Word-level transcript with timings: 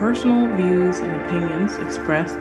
personal 0.00 0.46
views 0.56 0.98
and 1.00 1.12
opinions 1.20 1.76
expressed 1.76 2.38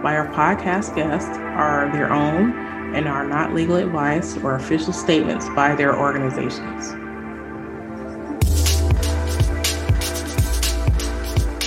by 0.00 0.14
our 0.16 0.28
podcast 0.28 0.94
guests 0.94 1.36
are 1.38 1.90
their 1.90 2.12
own 2.12 2.52
and 2.94 3.08
are 3.08 3.26
not 3.26 3.52
legal 3.52 3.74
advice 3.74 4.36
or 4.44 4.54
official 4.54 4.92
statements 4.92 5.48
by 5.48 5.74
their 5.74 5.98
organizations. 5.98 6.92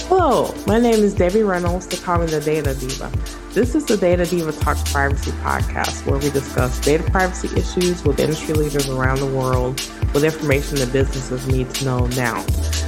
Hello, 0.07 0.55
my 0.65 0.79
name 0.79 1.03
is 1.03 1.13
Debbie 1.13 1.43
Reynolds. 1.43 1.87
They 1.87 1.97
call 1.97 2.19
me 2.19 2.27
the 2.27 2.39
Data 2.39 2.73
Diva. 2.73 3.11
This 3.51 3.75
is 3.75 3.83
the 3.83 3.97
Data 3.97 4.25
Diva 4.25 4.53
Talk 4.53 4.77
Privacy 4.85 5.31
podcast, 5.43 6.05
where 6.05 6.19
we 6.19 6.29
discuss 6.29 6.79
data 6.79 7.03
privacy 7.11 7.49
issues 7.59 8.01
with 8.05 8.17
industry 8.17 8.53
leaders 8.53 8.87
around 8.87 9.19
the 9.19 9.25
world 9.25 9.81
with 10.13 10.23
information 10.23 10.77
that 10.77 10.93
businesses 10.93 11.47
need 11.47 11.69
to 11.71 11.85
know 11.85 12.05
now. 12.07 12.45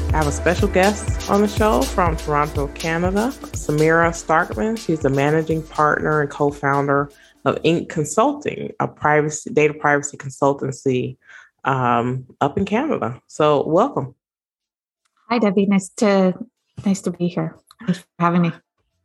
I 0.09 0.17
have 0.17 0.27
a 0.27 0.31
special 0.31 0.67
guest 0.67 1.29
on 1.29 1.41
the 1.41 1.47
show 1.47 1.81
from 1.81 2.15
Toronto, 2.15 2.67
Canada, 2.69 3.33
Samira 3.53 4.11
Starkman. 4.11 4.77
She's 4.77 4.99
the 4.99 5.09
managing 5.09 5.63
partner 5.63 6.21
and 6.21 6.30
co 6.30 6.52
founder 6.52 7.09
of 7.43 7.55
INQ 7.63 7.89
Consulting, 7.89 8.71
a 8.80 8.88
privacy 8.88 9.49
data 9.49 9.73
privacy 9.73 10.17
consultancy 10.17 11.17
um, 11.63 12.25
up 12.41 12.57
in 12.57 12.66
Canada. 12.66 13.19
So, 13.27 13.67
welcome. 13.67 14.16
Hi, 15.30 15.39
Debbie. 15.39 15.66
Nice 15.66 15.89
to 15.97 16.33
nice 16.85 17.02
to 17.02 17.11
be 17.11 17.27
here. 17.27 17.57
Thanks 17.80 17.99
for 17.99 18.05
having 18.19 18.44
me. 18.44 18.52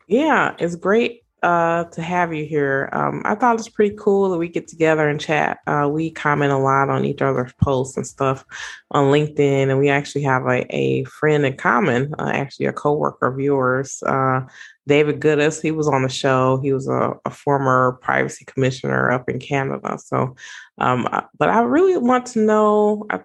Yeah, 0.07 0.55
it's 0.59 0.77
great 0.77 1.23
uh, 1.43 1.85
to 1.85 2.03
have 2.03 2.33
you 2.33 2.45
here. 2.45 2.89
Um, 2.93 3.23
I 3.25 3.35
thought 3.35 3.55
it 3.55 3.59
was 3.59 3.69
pretty 3.69 3.97
cool 3.99 4.31
that 4.31 4.39
we 4.39 4.49
get 4.49 4.69
together 4.69 5.09
and 5.09 5.21
chat. 5.21 5.59
Uh, 5.67 5.89
we 5.91 6.11
comment 6.11 6.53
a 6.53 6.59
lot 6.59 6.91
on 6.91 7.05
each 7.05 7.23
other's 7.23 7.53
posts 7.55 7.97
and 7.97 8.07
stuff 8.07 8.45
on 8.91 9.13
LinkedIn, 9.13 9.69
and 9.71 9.79
we 9.79 9.89
actually 9.89 10.23
have 10.23 10.47
a, 10.47 10.67
a 10.75 11.05
friend 11.05 11.47
in 11.47 11.57
common, 11.57 12.15
uh, 12.19 12.31
actually 12.33 12.67
a 12.67 12.73
coworker 12.73 13.27
of 13.27 13.41
yours, 13.41 14.03
uh, 14.05 14.41
David 14.87 15.21
Goodis. 15.21 15.63
He 15.63 15.71
was 15.71 15.89
on 15.89 16.03
the 16.03 16.09
show. 16.09 16.59
He 16.63 16.73
was 16.73 16.89
a, 16.89 17.13
a 17.25 17.31
former 17.31 17.99
privacy 18.03 18.45
commissioner 18.45 19.11
up 19.11 19.29
in 19.29 19.39
Canada. 19.39 19.99
So, 19.99 20.35
um, 20.79 21.09
but 21.39 21.49
I 21.49 21.61
really 21.61 21.97
want 21.97 22.27
to 22.27 22.41
know 22.41 23.07
uh, 23.11 23.19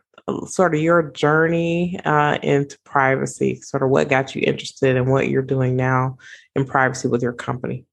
sort 0.46 0.74
of 0.74 0.82
your 0.82 1.12
journey 1.12 2.00
uh, 2.06 2.38
into 2.42 2.78
privacy, 2.84 3.56
sort 3.62 3.84
of 3.84 3.90
what 3.90 4.10
got 4.10 4.36
you 4.36 4.44
interested 4.46 4.96
in 4.96 5.10
what 5.10 5.30
you're 5.30 5.42
doing 5.42 5.76
now 5.76 6.18
in 6.56 6.66
privacy 6.66 7.08
with 7.08 7.22
your 7.22 7.34
company. 7.34 7.86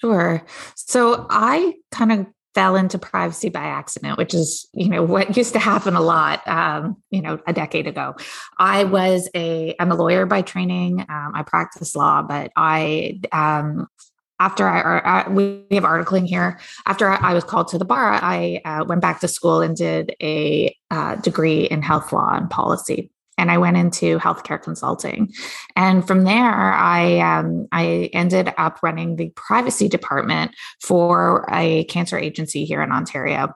Sure. 0.00 0.42
So 0.74 1.26
I 1.28 1.74
kind 1.90 2.12
of 2.12 2.26
fell 2.54 2.76
into 2.76 2.98
privacy 2.98 3.48
by 3.48 3.60
accident, 3.60 4.18
which 4.18 4.34
is, 4.34 4.68
you 4.72 4.88
know, 4.88 5.02
what 5.02 5.36
used 5.36 5.52
to 5.52 5.58
happen 5.58 5.94
a 5.94 6.00
lot, 6.00 6.46
um, 6.48 6.96
you 7.10 7.22
know, 7.22 7.38
a 7.46 7.52
decade 7.52 7.86
ago. 7.86 8.16
I 8.58 8.84
was 8.84 9.28
a, 9.34 9.74
I'm 9.78 9.92
a 9.92 9.94
lawyer 9.94 10.26
by 10.26 10.42
training. 10.42 11.00
Um, 11.08 11.32
I 11.34 11.42
practice 11.42 11.94
law, 11.94 12.22
but 12.22 12.50
I, 12.56 13.20
um, 13.32 13.86
after 14.40 14.68
I, 14.68 14.98
I, 14.98 15.28
we 15.28 15.64
have 15.72 15.82
articling 15.82 16.26
here, 16.26 16.60
after 16.86 17.08
I, 17.08 17.34
was 17.34 17.42
called 17.42 17.68
to 17.68 17.78
the 17.78 17.84
bar, 17.84 18.12
I 18.12 18.60
uh, 18.64 18.84
went 18.86 19.00
back 19.00 19.20
to 19.20 19.28
school 19.28 19.60
and 19.60 19.76
did 19.76 20.14
a 20.22 20.76
uh, 20.92 21.16
degree 21.16 21.62
in 21.62 21.82
health 21.82 22.12
law 22.12 22.36
and 22.36 22.48
policy 22.48 23.10
and 23.38 23.50
I 23.50 23.58
went 23.58 23.76
into 23.76 24.18
healthcare 24.18 24.60
consulting. 24.60 25.32
And 25.76 26.06
from 26.06 26.24
there, 26.24 26.52
I 26.74 27.20
um, 27.20 27.68
I 27.72 28.10
ended 28.12 28.52
up 28.58 28.80
running 28.82 29.16
the 29.16 29.30
privacy 29.30 29.88
department 29.88 30.52
for 30.82 31.46
a 31.50 31.84
cancer 31.84 32.18
agency 32.18 32.64
here 32.64 32.82
in 32.82 32.92
Ontario. 32.92 33.54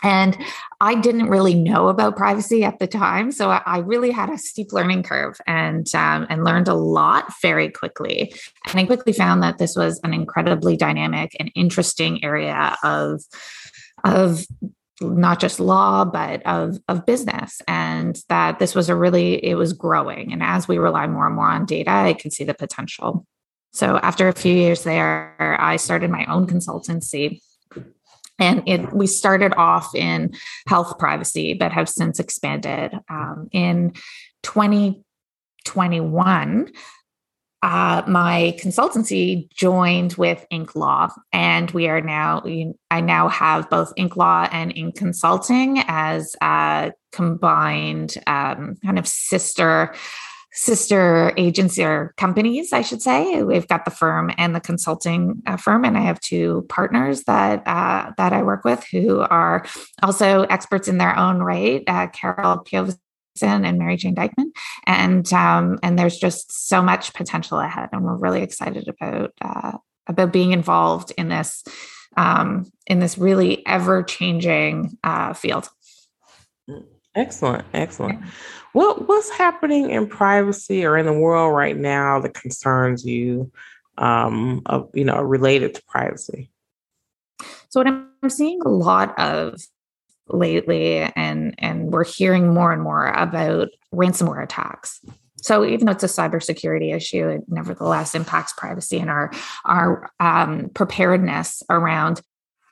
And 0.00 0.38
I 0.80 0.94
didn't 0.94 1.28
really 1.28 1.54
know 1.54 1.88
about 1.88 2.16
privacy 2.16 2.62
at 2.62 2.78
the 2.78 2.86
time, 2.86 3.32
so 3.32 3.50
I 3.50 3.78
really 3.78 4.12
had 4.12 4.30
a 4.30 4.38
steep 4.38 4.72
learning 4.72 5.02
curve 5.02 5.40
and 5.44 5.92
um, 5.92 6.24
and 6.30 6.44
learned 6.44 6.68
a 6.68 6.74
lot 6.74 7.32
very 7.42 7.68
quickly. 7.68 8.32
And 8.68 8.78
I 8.78 8.84
quickly 8.84 9.12
found 9.12 9.42
that 9.42 9.58
this 9.58 9.74
was 9.74 10.00
an 10.04 10.14
incredibly 10.14 10.76
dynamic 10.76 11.34
and 11.40 11.50
interesting 11.56 12.22
area 12.22 12.76
of 12.84 13.22
of 14.04 14.46
not 15.00 15.40
just 15.40 15.60
law 15.60 16.04
but 16.04 16.44
of 16.46 16.78
of 16.88 17.06
business 17.06 17.62
and 17.68 18.20
that 18.28 18.58
this 18.58 18.74
was 18.74 18.88
a 18.88 18.96
really 18.96 19.34
it 19.44 19.54
was 19.54 19.72
growing. 19.72 20.32
And 20.32 20.42
as 20.42 20.66
we 20.66 20.78
rely 20.78 21.06
more 21.06 21.26
and 21.26 21.36
more 21.36 21.48
on 21.48 21.66
data 21.66 21.90
i 21.90 22.14
could 22.14 22.32
see 22.32 22.44
the 22.44 22.54
potential. 22.54 23.26
So 23.72 23.98
after 23.98 24.28
a 24.28 24.32
few 24.32 24.54
years 24.54 24.84
there 24.84 25.56
i 25.60 25.76
started 25.76 26.10
my 26.10 26.24
own 26.26 26.46
consultancy. 26.46 27.40
And 28.40 28.62
it 28.68 28.92
we 28.92 29.06
started 29.06 29.54
off 29.56 29.94
in 29.94 30.34
health 30.66 30.98
privacy 30.98 31.54
but 31.54 31.72
have 31.72 31.88
since 31.88 32.20
expanded. 32.20 32.92
Um, 33.08 33.48
in 33.52 33.94
2021 34.42 36.72
uh, 37.62 38.02
my 38.06 38.56
consultancy 38.60 39.50
joined 39.50 40.14
with 40.14 40.46
INQ 40.52 40.76
Law, 40.76 41.08
and 41.32 41.70
we 41.72 41.88
are 41.88 42.00
now. 42.00 42.42
I 42.90 43.00
now 43.00 43.28
have 43.28 43.68
both 43.68 43.92
INQ 43.96 44.16
Law 44.16 44.48
and 44.52 44.72
INQ 44.74 44.94
Consulting 44.94 45.82
as 45.88 46.36
a 46.40 46.92
combined 47.12 48.14
um, 48.26 48.76
kind 48.84 48.98
of 48.98 49.08
sister 49.08 49.94
sister 50.52 51.32
agency 51.36 51.84
or 51.84 52.12
companies, 52.16 52.72
I 52.72 52.82
should 52.82 53.00
say. 53.00 53.44
We've 53.44 53.68
got 53.68 53.84
the 53.84 53.92
firm 53.92 54.32
and 54.38 54.56
the 54.56 54.60
consulting 54.60 55.40
uh, 55.46 55.56
firm, 55.56 55.84
and 55.84 55.96
I 55.96 56.00
have 56.00 56.20
two 56.20 56.66
partners 56.68 57.24
that 57.24 57.62
uh, 57.66 58.12
that 58.16 58.32
I 58.32 58.42
work 58.42 58.64
with 58.64 58.84
who 58.90 59.20
are 59.20 59.64
also 60.02 60.42
experts 60.42 60.88
in 60.88 60.98
their 60.98 61.16
own 61.16 61.38
right. 61.38 61.82
Uh, 61.86 62.08
Carol 62.08 62.58
And 63.42 63.78
Mary 63.78 63.96
Jane 63.96 64.14
Dykeman, 64.14 64.52
and 64.86 65.30
um, 65.32 65.78
and 65.82 65.98
there's 65.98 66.18
just 66.18 66.68
so 66.68 66.82
much 66.82 67.14
potential 67.14 67.58
ahead, 67.58 67.88
and 67.92 68.04
we're 68.04 68.16
really 68.16 68.42
excited 68.42 68.88
about 68.88 69.32
uh, 69.40 69.78
about 70.06 70.32
being 70.32 70.52
involved 70.52 71.12
in 71.18 71.28
this 71.28 71.64
um, 72.16 72.70
in 72.86 73.00
this 73.00 73.18
really 73.18 73.66
ever 73.66 74.02
changing 74.02 74.96
uh, 75.04 75.32
field. 75.32 75.68
Excellent, 77.14 77.64
excellent. 77.74 78.22
What 78.72 79.08
what's 79.08 79.30
happening 79.30 79.90
in 79.90 80.06
privacy 80.06 80.84
or 80.84 80.96
in 80.96 81.06
the 81.06 81.12
world 81.12 81.54
right 81.54 81.76
now 81.76 82.20
that 82.20 82.34
concerns 82.34 83.04
you? 83.04 83.50
Um, 84.00 84.62
of, 84.66 84.90
you 84.94 85.04
know, 85.04 85.20
related 85.20 85.74
to 85.74 85.82
privacy. 85.88 86.52
So 87.68 87.80
what 87.80 87.88
I'm 87.88 88.30
seeing 88.30 88.62
a 88.62 88.68
lot 88.68 89.18
of 89.18 89.60
lately 90.28 90.98
and 90.98 91.27
and 91.58 91.92
we're 91.92 92.04
hearing 92.04 92.52
more 92.52 92.72
and 92.72 92.82
more 92.82 93.08
about 93.08 93.68
ransomware 93.94 94.42
attacks. 94.42 95.00
So 95.36 95.64
even 95.64 95.86
though 95.86 95.92
it's 95.92 96.02
a 96.02 96.06
cybersecurity 96.06 96.94
issue 96.94 97.28
it 97.28 97.42
nevertheless 97.48 98.14
impacts 98.14 98.52
privacy 98.52 98.98
and 98.98 99.10
our 99.10 99.30
our 99.64 100.10
um, 100.18 100.70
preparedness 100.74 101.62
around 101.70 102.20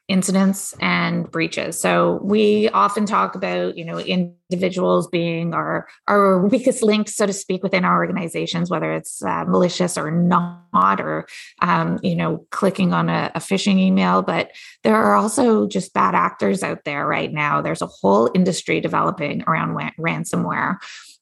incidents 0.09 0.73
and 0.81 1.29
breaches. 1.31 1.81
So 1.81 2.21
we 2.23 2.69
often 2.69 3.07
talk 3.07 3.35
about, 3.35 3.77
you 3.77 3.85
know, 3.85 3.99
individuals 3.99 5.09
being 5.09 5.53
our 5.53 5.89
our 6.07 6.47
weakest 6.47 6.83
link, 6.83 7.09
so 7.09 7.27
to 7.27 7.33
speak, 7.33 7.63
within 7.63 7.85
our 7.85 7.97
organizations, 7.97 8.71
whether 8.71 8.93
it's 8.93 9.23
uh, 9.25 9.45
malicious 9.47 9.99
or 9.99 10.11
not, 10.11 11.01
or 11.01 11.27
um, 11.61 11.99
you 12.03 12.15
know, 12.15 12.47
clicking 12.51 12.93
on 12.93 13.09
a, 13.09 13.33
a 13.35 13.41
phishing 13.41 13.79
email. 13.79 14.23
But 14.23 14.53
there 14.85 14.97
are 14.97 15.15
also 15.15 15.67
just 15.67 15.93
bad 15.93 16.15
actors 16.15 16.63
out 16.63 16.85
there 16.85 17.07
right 17.07 17.33
now. 17.33 17.61
There's 17.61 17.83
a 17.83 17.87
whole 17.87 18.31
industry 18.35 18.81
developing 18.81 19.43
around 19.47 19.77
ransomware 19.99 20.77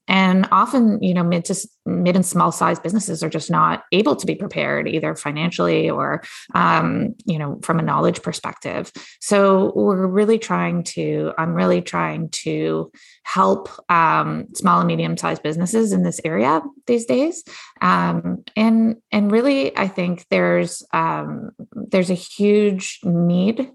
and 0.09 0.48
often 0.50 1.03
you 1.03 1.15
know 1.15 1.22
mid 1.22 1.44
to 1.47 1.54
mid 1.87 2.16
and 2.16 2.25
small 2.25 2.53
size 2.53 2.78
businesses 2.78 3.22
are 3.22 3.28
just 3.28 3.50
not 3.50 3.84
able 3.92 4.16
to 4.16 4.26
be 4.26 4.34
prepared 4.34 4.88
either 4.88 5.15
financially 5.15 5.88
or 5.91 6.22
um, 6.54 7.15
you 7.25 7.38
know 7.38 7.59
from 7.62 7.78
a 7.78 7.82
knowledge 7.82 8.22
perspective. 8.22 8.92
So 9.20 9.72
we're 9.75 10.06
really 10.06 10.38
trying 10.38 10.84
to 10.84 11.32
i'm 11.38 11.54
really 11.54 11.81
trying 11.82 12.28
to 12.31 12.91
help 13.22 13.69
um, 13.91 14.47
small 14.54 14.81
and 14.81 14.87
medium 14.87 15.16
sized 15.16 15.42
businesses 15.42 15.92
in 15.92 16.03
this 16.03 16.21
area 16.25 16.62
these 16.86 17.06
days. 17.06 17.44
Um, 17.81 18.44
and 18.56 18.97
and 19.10 19.30
really 19.30 19.77
i 19.77 19.89
think 19.89 20.27
there's 20.30 20.83
um, 20.92 21.51
there's 21.72 22.10
a 22.10 22.15
huge 22.15 23.01
need 23.04 23.71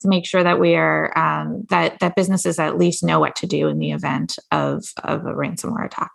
to 0.00 0.08
make 0.08 0.26
sure 0.26 0.42
that 0.42 0.60
we 0.60 0.74
are 0.74 1.16
um, 1.18 1.64
that 1.70 1.98
that 2.00 2.16
businesses 2.16 2.58
at 2.58 2.78
least 2.78 3.02
know 3.02 3.20
what 3.20 3.36
to 3.36 3.46
do 3.46 3.68
in 3.68 3.78
the 3.78 3.92
event 3.92 4.38
of 4.52 4.84
of 5.04 5.26
a 5.26 5.32
ransomware 5.32 5.86
attack. 5.86 6.10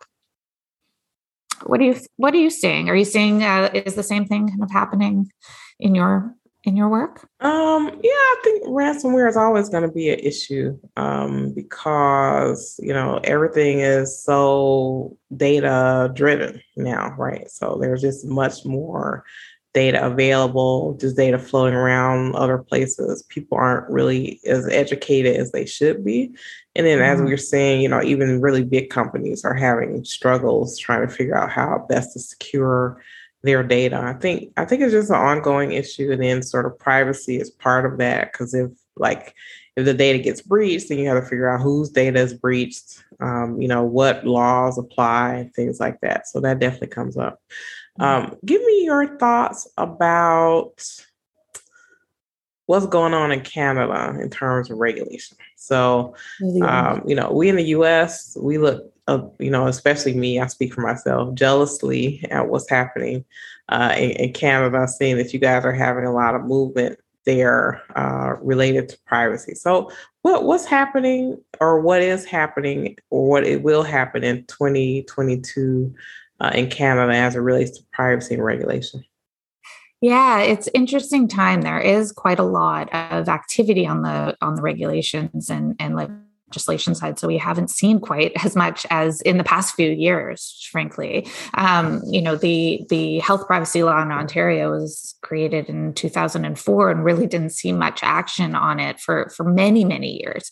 What 1.64 1.80
are 1.80 1.84
you 1.84 1.96
What 2.18 2.34
are 2.34 2.38
you 2.38 2.50
seeing? 2.50 2.90
Are 2.90 2.96
you 2.96 3.06
seeing 3.06 3.44
uh, 3.44 3.70
is 3.74 3.96
the 3.96 4.04
same 4.04 4.26
thing 4.26 4.48
kind 4.48 4.64
of 4.64 4.72
happening 4.72 5.32
in 5.80 5.96
your 5.96 6.36
in 6.64 6.76
your 6.76 6.90
work? 6.90 7.28
Um, 7.40 7.88
yeah, 8.04 8.12
I 8.12 8.42
think 8.44 8.66
ransomware 8.68 9.28
is 9.28 9.38
always 9.38 9.70
going 9.70 9.84
to 9.84 9.92
be 9.92 10.10
an 10.10 10.20
issue 10.20 10.78
um, 10.96 11.54
because 11.54 12.80
you 12.82 12.94
know 12.94 13.20
everything 13.24 13.80
is 13.80 14.24
so 14.24 15.18
data 15.36 16.12
driven 16.14 16.62
now, 16.76 17.16
right? 17.18 17.50
So 17.50 17.78
there's 17.82 18.02
just 18.02 18.26
much 18.26 18.66
more 18.66 19.24
data 19.74 20.06
available, 20.06 20.98
just 21.00 21.16
data 21.16 21.40
floating 21.40 21.76
around 21.76 22.36
other 22.36 22.58
places. 22.58 23.24
People 23.24 23.58
aren't 23.58 23.90
really 23.90 24.40
as 24.46 24.68
educated 24.68 25.38
as 25.38 25.52
they 25.52 25.66
should 25.66 26.04
be. 26.04 26.32
And 26.76 26.86
then, 26.86 27.02
as 27.02 27.18
we 27.18 27.24
mm-hmm. 27.24 27.32
were 27.32 27.38
saying, 27.38 27.82
you 27.82 27.90
know, 27.90 28.02
even 28.02 28.42
really 28.42 28.64
big 28.64 28.90
companies 28.90 29.46
are 29.46 29.54
having 29.54 30.04
struggles 30.04 30.78
trying 30.78 31.08
to 31.08 31.14
figure 31.14 31.38
out 31.38 31.52
how 31.52 31.86
best 31.90 32.14
to 32.14 32.20
secure 32.20 33.02
their 33.44 33.64
data. 33.64 33.98
I 33.98 34.14
think 34.14 34.52
I 34.58 34.66
think 34.66 34.82
it's 34.82 34.94
just 34.94 35.10
an 35.10 35.16
ongoing 35.16 35.72
issue, 35.72 36.12
and 36.12 36.22
then 36.22 36.44
sort 36.44 36.66
of 36.66 36.78
privacy 36.78 37.38
is 37.38 37.50
part 37.50 37.86
of 37.86 37.98
that 37.98 38.32
because 38.32 38.54
if 38.54 38.72
like 38.98 39.34
if 39.76 39.86
the 39.86 39.94
data 39.94 40.20
gets 40.20 40.42
breached, 40.42 40.90
then 40.90 40.98
you 40.98 41.08
have 41.08 41.24
to 41.24 41.30
figure 41.30 41.50
out 41.50 41.62
whose 41.62 41.90
data 41.90 42.20
is 42.20 42.34
breached, 42.34 43.04
um, 43.22 43.62
you 43.62 43.68
know, 43.68 43.84
what 43.84 44.26
laws 44.26 44.78
apply, 44.78 45.50
things 45.56 45.80
like 45.80 46.00
that. 46.02 46.28
So 46.28 46.42
that 46.42 46.60
definitely 46.60 46.90
comes 46.90 47.16
up. 47.16 47.42
Um, 48.00 48.36
give 48.46 48.62
me 48.64 48.86
your 48.86 49.18
thoughts 49.18 49.68
about 49.78 50.82
what's 52.66 52.86
going 52.86 53.14
on 53.14 53.32
in 53.32 53.42
Canada 53.42 54.18
in 54.22 54.30
terms 54.30 54.72
of 54.72 54.78
regulation. 54.78 55.38
So, 55.58 56.16
um, 56.64 57.04
you 57.06 57.16
know, 57.16 57.30
we 57.32 57.50
in 57.50 57.58
the 57.58 57.66
US, 57.66 58.38
we 58.40 58.58
look, 58.58 58.92
uh, 59.08 59.24
you 59.40 59.52
know, 59.52 59.68
especially 59.68 60.14
me, 60.14 60.40
I 60.40 60.48
speak 60.48 60.74
for 60.74 60.82
myself, 60.82 61.34
jealously 61.36 62.26
at 62.32 62.48
what's 62.48 62.70
happening 62.70 63.26
uh, 63.70 63.94
in, 63.98 64.12
in, 64.12 64.34
Canada, 64.34 64.88
seeing 64.88 65.18
that 65.18 65.34
you 65.34 65.40
guys 65.40 65.66
are 65.66 65.74
having 65.74 66.06
a 66.06 66.14
lot 66.14 66.34
of 66.34 66.46
movement 66.46 66.98
there 67.26 67.82
uh, 67.98 68.36
related 68.42 68.90
to 68.90 68.98
privacy. 69.06 69.54
So, 69.54 69.92
what 70.22 70.46
what's 70.46 70.66
happening, 70.66 71.42
or 71.60 71.82
what 71.82 72.02
is 72.02 72.26
happening, 72.26 72.96
or 73.10 73.28
what 73.28 73.46
it 73.46 73.64
will 73.64 73.84
happen 73.84 74.24
in 74.24 74.46
2022 74.46 75.94
uh, 76.42 76.52
in 76.54 76.70
Canada 76.70 77.14
as 77.14 77.36
it 77.36 77.40
relates 77.40 77.78
to 77.78 77.84
privacy 77.94 78.40
regulation? 78.40 79.04
Yeah, 80.02 80.40
it's 80.40 80.68
interesting 80.74 81.28
time. 81.28 81.62
There 81.62 81.80
is 81.80 82.12
quite 82.12 82.40
a 82.40 82.44
lot 82.44 82.92
of 82.92 83.30
activity 83.30 83.86
on 83.86 84.02
the 84.02 84.36
on 84.42 84.56
the 84.56 84.62
regulations 84.64 85.50
and 85.50 85.76
and 85.80 85.96
legislation 86.52 86.94
side. 86.94 87.18
So 87.18 87.28
we 87.28 87.38
haven't 87.38 87.70
seen 87.70 88.00
quite 88.00 88.34
as 88.44 88.56
much 88.56 88.86
as 88.90 89.22
in 89.22 89.38
the 89.38 89.44
past 89.44 89.74
few 89.74 89.90
years, 89.90 90.68
frankly. 90.70 91.28
Um, 91.54 92.02
you 92.06 92.22
know, 92.22 92.36
the 92.36 92.86
the 92.90 93.20
health 93.20 93.48
privacy 93.48 93.84
law 93.84 94.02
in 94.02 94.12
Ontario 94.12 94.72
was 94.72 95.16
created 95.22 95.70
in 95.70 95.94
2004 95.94 96.92
and 96.92 97.06
really 97.06 97.26
didn't 97.26 97.52
see 97.52 97.72
much 97.72 98.02
action 98.04 98.54
on 98.54 98.80
it 98.82 99.00
for 99.00 99.32
for 99.36 99.46
many 99.46 99.86
many 99.86 100.22
years. 100.22 100.52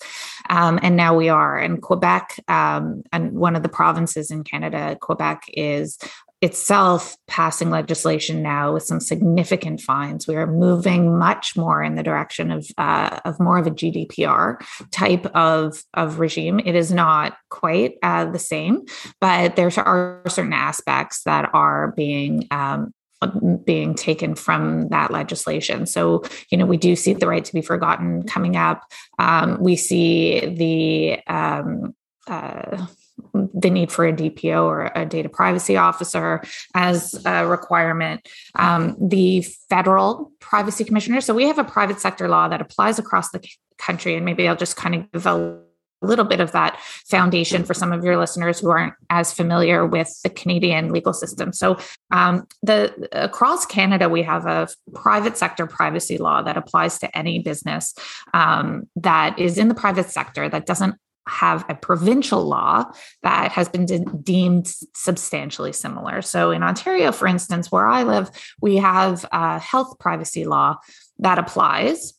Um, 0.50 0.80
and 0.82 0.96
now 0.96 1.16
we 1.16 1.28
are. 1.28 1.58
And 1.58 1.82
Quebec, 1.82 2.40
um, 2.48 3.04
and 3.12 3.34
one 3.34 3.58
of 3.58 3.64
the 3.64 3.70
provinces 3.70 4.32
in 4.32 4.44
Canada, 4.44 4.98
Quebec 5.02 5.44
is 5.54 5.98
itself 6.42 7.18
passing 7.28 7.70
legislation 7.70 8.42
now 8.42 8.74
with 8.74 8.84
some 8.84 9.00
significant 9.00 9.82
fines. 9.82 10.26
We 10.28 10.38
are 10.38 10.48
moving 10.48 11.18
much 11.18 11.58
more 11.58 11.84
in 11.84 11.96
the 11.96 12.04
direction 12.04 12.50
of 12.52 12.68
uh, 12.78 13.20
of 13.26 13.40
more 13.40 13.58
of 13.58 13.68
a 13.68 13.72
GDPR 13.72 14.58
type 14.92 15.26
of 15.36 15.84
of 15.94 16.20
regime. 16.20 16.60
It 16.60 16.76
is 16.76 16.92
not 16.92 17.38
quite 17.50 17.96
uh, 18.04 18.26
the 18.26 18.40
same, 18.40 18.86
but 19.20 19.56
there 19.56 19.70
are 19.78 20.22
certain 20.28 20.54
aspects 20.54 21.24
that 21.24 21.50
are 21.54 21.92
being 21.98 22.48
um, 22.52 22.94
being 23.66 23.96
taken 23.96 24.34
from 24.34 24.88
that 24.90 25.12
legislation. 25.12 25.86
So, 25.86 26.24
you 26.50 26.58
know, 26.58 26.66
we 26.66 26.78
do 26.78 26.96
see 26.96 27.14
the 27.14 27.28
right 27.28 27.44
to 27.44 27.54
be 27.54 27.62
forgotten 27.62 28.24
coming 28.24 28.56
up. 28.56 28.82
Um, 29.18 29.58
we 29.60 29.76
see 29.76 30.40
the 30.46 31.20
um, 31.28 31.96
uh, 32.28 32.86
the 33.34 33.70
need 33.70 33.92
for 33.92 34.08
a 34.08 34.14
DPO 34.14 34.64
or 34.64 34.92
a 34.96 35.06
data 35.06 35.30
privacy 35.30 35.78
officer 35.78 36.42
as 36.74 37.20
a 37.26 37.48
requirement. 37.48 38.28
Um, 38.56 38.96
the 39.00 39.42
federal 39.70 40.32
privacy 40.40 40.84
commissioner. 40.84 41.22
So 41.22 41.34
we 41.34 41.46
have 41.46 41.60
a 41.60 41.64
private 41.64 42.00
sector 42.00 42.28
law 42.28 42.48
that 42.48 42.62
applies 42.62 43.00
across 43.00 43.32
the 43.32 43.46
country, 43.78 44.16
and 44.16 44.26
maybe 44.26 44.48
I'll 44.48 44.56
just 44.56 44.76
kind 44.76 44.96
of 44.96 45.12
give 45.12 45.26
a 45.26 45.60
little 46.02 46.26
bit 46.26 46.40
of 46.40 46.52
that 46.54 46.80
foundation 46.82 47.64
for 47.64 47.74
some 47.74 47.92
of 47.92 48.04
your 48.04 48.18
listeners 48.18 48.60
who 48.60 48.70
aren't 48.70 48.94
as 49.10 49.34
familiar 49.34 49.86
with 49.86 50.10
the 50.24 50.30
Canadian 50.30 50.92
legal 50.92 51.14
system. 51.14 51.52
So, 51.52 51.78
um, 52.12 52.48
the 52.64 53.10
across 53.12 53.66
Canada, 53.66 54.08
we 54.08 54.24
have 54.24 54.46
a 54.46 54.68
private 54.94 55.38
sector 55.38 55.68
privacy 55.68 56.18
law 56.18 56.42
that 56.42 56.58
applies 56.58 57.00
to 57.00 57.18
any 57.18 57.40
business 57.40 57.94
um, 58.34 58.88
that 58.96 59.38
is 59.38 59.58
in 59.58 59.68
the 59.68 59.76
private 59.76 60.10
sector 60.10 60.48
that 60.50 60.66
doesn't 60.66 60.96
have 61.28 61.66
a 61.70 61.76
provincial 61.76 62.44
law 62.44 62.92
that 63.24 63.52
has 63.52 63.70
been 63.70 63.86
de- 63.86 64.06
deemed 64.24 64.74
substantially 64.96 65.74
similar. 65.74 66.22
So, 66.22 66.52
in 66.52 66.64
Ontario, 66.64 67.12
for 67.12 67.28
instance, 67.28 67.72
where 67.72 67.88
I 67.88 68.04
live, 68.04 68.30
we 68.62 68.78
have 68.78 69.26
a 69.32 69.60
health 69.60 70.00
privacy 70.00 70.46
law 70.46 70.78
that 71.20 71.38
applies 71.38 72.14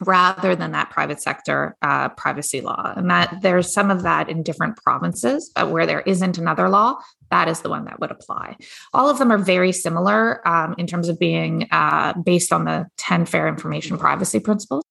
rather 0.00 0.54
than 0.54 0.72
that 0.72 0.90
private 0.90 1.20
sector 1.20 1.76
uh, 1.82 2.08
privacy 2.10 2.60
law. 2.60 2.92
And 2.96 3.10
that 3.10 3.38
there's 3.42 3.72
some 3.72 3.90
of 3.90 4.02
that 4.02 4.28
in 4.28 4.42
different 4.42 4.76
provinces, 4.76 5.50
but 5.54 5.70
where 5.70 5.86
there 5.86 6.02
isn't 6.02 6.38
another 6.38 6.68
law, 6.68 6.98
that 7.30 7.48
is 7.48 7.60
the 7.60 7.68
one 7.68 7.84
that 7.86 8.00
would 8.00 8.10
apply. 8.10 8.56
All 8.94 9.10
of 9.10 9.18
them 9.18 9.32
are 9.32 9.38
very 9.38 9.72
similar 9.72 10.46
um, 10.46 10.74
in 10.78 10.86
terms 10.86 11.08
of 11.08 11.18
being 11.18 11.66
uh, 11.70 12.14
based 12.14 12.52
on 12.52 12.64
the 12.64 12.86
10 12.96 13.26
fair 13.26 13.48
information 13.48 13.98
privacy 13.98 14.40
principles 14.40 14.84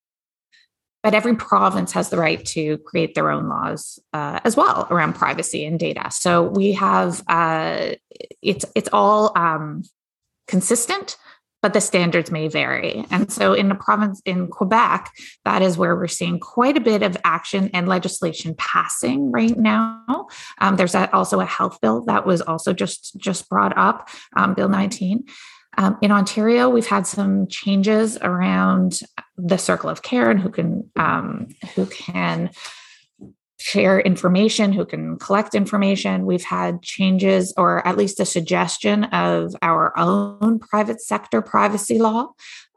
but 1.07 1.15
every 1.15 1.37
province 1.37 1.93
has 1.93 2.09
the 2.09 2.17
right 2.17 2.43
to 2.43 2.79
create 2.79 3.15
their 3.15 3.31
own 3.31 3.47
laws 3.47 3.97
uh, 4.11 4.41
as 4.43 4.57
well 4.57 4.89
around 4.91 5.13
privacy 5.13 5.65
and 5.65 5.79
data. 5.79 6.11
So 6.11 6.43
we 6.43 6.73
have 6.73 7.23
uh, 7.29 7.91
it's 8.41 8.65
it's 8.75 8.89
all 8.91 9.31
um, 9.37 9.83
consistent, 10.49 11.15
but 11.61 11.71
the 11.71 11.79
standards 11.79 12.29
may 12.29 12.49
vary. 12.49 13.05
And 13.09 13.31
so 13.31 13.53
in 13.53 13.69
the 13.69 13.75
province 13.75 14.21
in 14.25 14.49
Quebec, 14.49 15.09
that 15.45 15.61
is 15.61 15.77
where 15.77 15.95
we're 15.95 16.07
seeing 16.07 16.41
quite 16.41 16.75
a 16.75 16.81
bit 16.81 17.03
of 17.03 17.15
action 17.23 17.69
and 17.73 17.87
legislation 17.87 18.53
passing 18.57 19.31
right 19.31 19.57
now. 19.57 20.27
Um, 20.59 20.75
there's 20.75 20.93
a, 20.93 21.09
also 21.15 21.39
a 21.39 21.45
health 21.45 21.79
bill 21.81 22.03
that 22.07 22.25
was 22.25 22.41
also 22.41 22.73
just 22.73 23.15
just 23.15 23.47
brought 23.47 23.77
up, 23.77 24.09
um, 24.35 24.55
Bill 24.55 24.67
19. 24.67 25.23
Um, 25.77 25.97
in 26.01 26.11
Ontario, 26.11 26.67
we've 26.67 26.87
had 26.87 27.07
some 27.07 27.47
changes 27.47 28.17
around 28.17 28.99
the 29.37 29.57
circle 29.57 29.89
of 29.89 30.01
care 30.01 30.29
and 30.29 30.39
who 30.39 30.49
can 30.49 30.89
um, 30.95 31.47
who 31.75 31.85
can 31.85 32.49
share 33.59 33.99
information, 33.99 34.71
who 34.71 34.85
can 34.85 35.17
collect 35.17 35.55
information. 35.55 36.25
We've 36.25 36.43
had 36.43 36.81
changes, 36.81 37.53
or 37.57 37.85
at 37.87 37.97
least 37.97 38.19
a 38.19 38.25
suggestion 38.25 39.05
of 39.05 39.55
our 39.61 39.97
own 39.97 40.59
private 40.59 41.01
sector 41.01 41.41
privacy 41.41 41.97
law. 41.97 42.27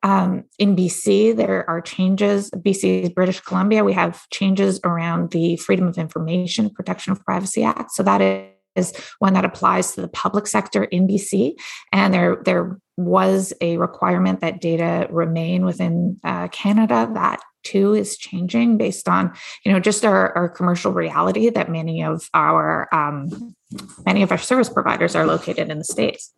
Um, 0.03 0.45
in 0.59 0.75
BC, 0.75 1.37
there 1.37 1.69
are 1.69 1.83
changes. 1.83 2.51
BC, 2.51 3.15
British 3.15 3.41
Columbia, 3.41 3.85
we 3.85 3.93
have 3.93 4.27
changes 4.31 4.81
around 4.83 5.31
the 5.33 5.57
Freedom 5.57 5.87
of 5.87 5.99
Information 5.99 6.71
Protection 6.71 7.13
of 7.13 7.23
Privacy 7.25 7.63
Act. 7.63 7.93
So 7.93 8.03
that 8.03 8.23
is 8.23 8.47
is 8.77 8.93
one 9.19 9.35
that 9.35 9.45
applies 9.45 9.95
to 9.95 10.01
the 10.01 10.09
public 10.09 10.47
sector 10.47 10.85
in 10.85 11.07
BC, 11.07 11.55
and 11.93 12.15
there 12.15 12.41
there 12.45 12.79
was 13.05 13.53
a 13.61 13.77
requirement 13.79 14.41
that 14.41 14.61
data 14.61 15.07
remain 15.11 15.65
within 15.65 16.19
uh, 16.25 16.49
Canada. 16.49 17.11
That 17.15 17.41
too 17.63 17.95
is 17.95 18.17
changing 18.17 18.79
based 18.79 19.09
on 19.09 19.33
you 19.65 19.73
know 19.73 19.81
just 19.81 20.05
our, 20.05 20.37
our 20.37 20.49
commercial 20.49 20.93
reality 20.93 21.51
that 21.51 21.71
many 21.71 22.03
of 22.03 22.29
our 22.35 22.89
um, 22.93 23.55
many 24.05 24.23
of 24.23 24.31
our 24.31 24.39
service 24.39 24.69
providers 24.69 25.15
are 25.15 25.27
located 25.27 25.71
in 25.71 25.79
the 25.79 25.85
states. 25.85 26.33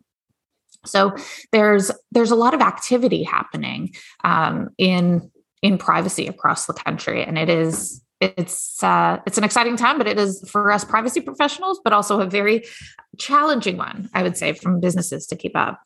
So 0.85 1.15
there's 1.51 1.91
there's 2.11 2.31
a 2.31 2.35
lot 2.35 2.53
of 2.53 2.61
activity 2.61 3.23
happening 3.23 3.93
um, 4.23 4.69
in 4.77 5.31
in 5.61 5.77
privacy 5.77 6.27
across 6.27 6.65
the 6.65 6.73
country, 6.73 7.23
and 7.23 7.37
it 7.37 7.49
is 7.49 8.03
it's 8.19 8.81
uh, 8.83 9.19
it's 9.25 9.37
an 9.37 9.43
exciting 9.43 9.77
time, 9.77 9.97
but 9.97 10.07
it 10.07 10.17
is 10.17 10.47
for 10.49 10.71
us 10.71 10.85
privacy 10.85 11.21
professionals, 11.21 11.79
but 11.83 11.93
also 11.93 12.19
a 12.19 12.25
very 12.25 12.63
challenging 13.17 13.77
one, 13.77 14.09
I 14.13 14.23
would 14.23 14.37
say, 14.37 14.53
from 14.53 14.79
businesses 14.79 15.27
to 15.27 15.35
keep 15.35 15.55
up. 15.55 15.81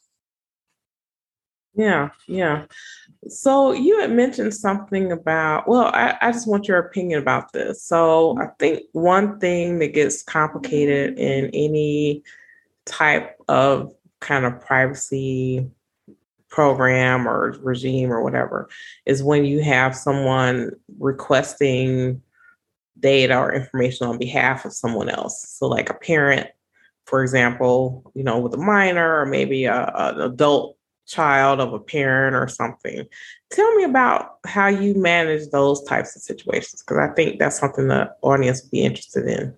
Yeah, 1.77 2.09
yeah. 2.27 2.65
So 3.29 3.71
you 3.71 3.99
had 3.99 4.11
mentioned 4.11 4.53
something 4.53 5.11
about, 5.11 5.67
well, 5.67 5.91
I, 5.93 6.17
I 6.21 6.31
just 6.31 6.47
want 6.47 6.67
your 6.67 6.79
opinion 6.79 7.21
about 7.21 7.53
this. 7.53 7.83
So 7.83 8.35
I 8.39 8.47
think 8.57 8.81
one 8.93 9.39
thing 9.39 9.77
that 9.79 9.93
gets 9.93 10.23
complicated 10.23 11.19
in 11.19 11.51
any 11.53 12.23
type 12.85 13.37
of 13.47 13.93
kind 14.21 14.45
of 14.45 14.59
privacy 14.59 15.69
program 16.49 17.27
or 17.27 17.55
regime 17.61 18.11
or 18.11 18.23
whatever 18.23 18.69
is 19.05 19.21
when 19.21 19.45
you 19.45 19.61
have 19.61 19.95
someone 19.95 20.71
requesting 20.97 22.21
data 22.99 23.37
or 23.37 23.53
information 23.53 24.07
on 24.07 24.17
behalf 24.17 24.65
of 24.65 24.73
someone 24.73 25.09
else. 25.09 25.47
So, 25.49 25.67
like 25.67 25.91
a 25.91 25.93
parent, 25.93 26.47
for 27.05 27.21
example, 27.21 28.11
you 28.15 28.23
know, 28.23 28.39
with 28.39 28.55
a 28.55 28.57
minor 28.57 29.19
or 29.19 29.27
maybe 29.27 29.65
a, 29.65 29.91
an 29.95 30.21
adult 30.21 30.76
child 31.07 31.59
of 31.59 31.73
a 31.73 31.79
parent 31.79 32.35
or 32.35 32.47
something. 32.47 33.05
Tell 33.51 33.73
me 33.75 33.83
about 33.83 34.37
how 34.45 34.67
you 34.67 34.93
manage 34.95 35.49
those 35.49 35.83
types 35.83 36.15
of 36.15 36.21
situations 36.21 36.83
because 36.83 36.97
I 36.97 37.13
think 37.13 37.39
that's 37.39 37.57
something 37.57 37.87
the 37.87 38.11
audience 38.21 38.63
would 38.63 38.71
be 38.71 38.83
interested 38.83 39.25
in. 39.25 39.55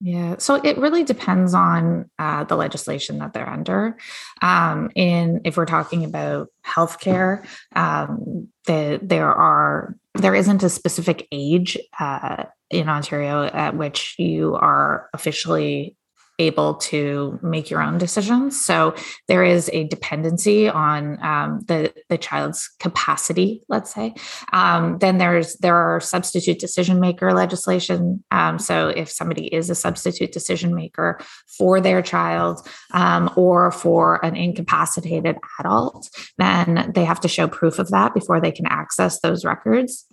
Yeah, 0.00 0.36
so 0.38 0.54
it 0.54 0.78
really 0.78 1.02
depends 1.02 1.54
on 1.54 2.08
uh, 2.20 2.44
the 2.44 2.56
legislation 2.56 3.18
that 3.18 3.32
they're 3.32 3.48
under. 3.48 3.96
Um, 4.42 4.90
in 4.94 5.40
if 5.44 5.56
we're 5.56 5.66
talking 5.66 6.04
about 6.04 6.48
healthcare, 6.64 7.44
um, 7.74 8.48
the, 8.66 9.00
there 9.02 9.32
are 9.32 9.96
there 10.14 10.34
isn't 10.34 10.62
a 10.62 10.68
specific 10.68 11.26
age 11.32 11.78
uh, 11.98 12.44
in 12.70 12.88
Ontario 12.88 13.44
at 13.44 13.76
which 13.76 14.14
you 14.18 14.54
are 14.54 15.08
officially 15.14 15.96
able 16.38 16.74
to 16.74 17.38
make 17.42 17.70
your 17.70 17.82
own 17.82 17.98
decisions. 17.98 18.64
So 18.64 18.94
there 19.26 19.44
is 19.44 19.68
a 19.72 19.84
dependency 19.84 20.68
on 20.68 21.22
um, 21.22 21.60
the 21.66 21.92
the 22.08 22.18
child's 22.18 22.68
capacity, 22.78 23.62
let's 23.68 23.92
say. 23.92 24.14
Um, 24.52 24.98
then 24.98 25.18
there's 25.18 25.56
there 25.56 25.76
are 25.76 26.00
substitute 26.00 26.58
decision 26.58 27.00
maker 27.00 27.32
legislation. 27.32 28.22
Um, 28.30 28.58
so 28.58 28.88
if 28.88 29.10
somebody 29.10 29.52
is 29.52 29.70
a 29.70 29.74
substitute 29.74 30.32
decision 30.32 30.74
maker 30.74 31.18
for 31.56 31.80
their 31.80 32.02
child 32.02 32.66
um, 32.92 33.30
or 33.36 33.72
for 33.72 34.24
an 34.24 34.36
incapacitated 34.36 35.36
adult, 35.58 36.08
then 36.38 36.92
they 36.94 37.04
have 37.04 37.20
to 37.20 37.28
show 37.28 37.48
proof 37.48 37.78
of 37.78 37.90
that 37.90 38.14
before 38.14 38.40
they 38.40 38.52
can 38.52 38.66
access 38.66 39.20
those 39.20 39.44
records 39.44 40.06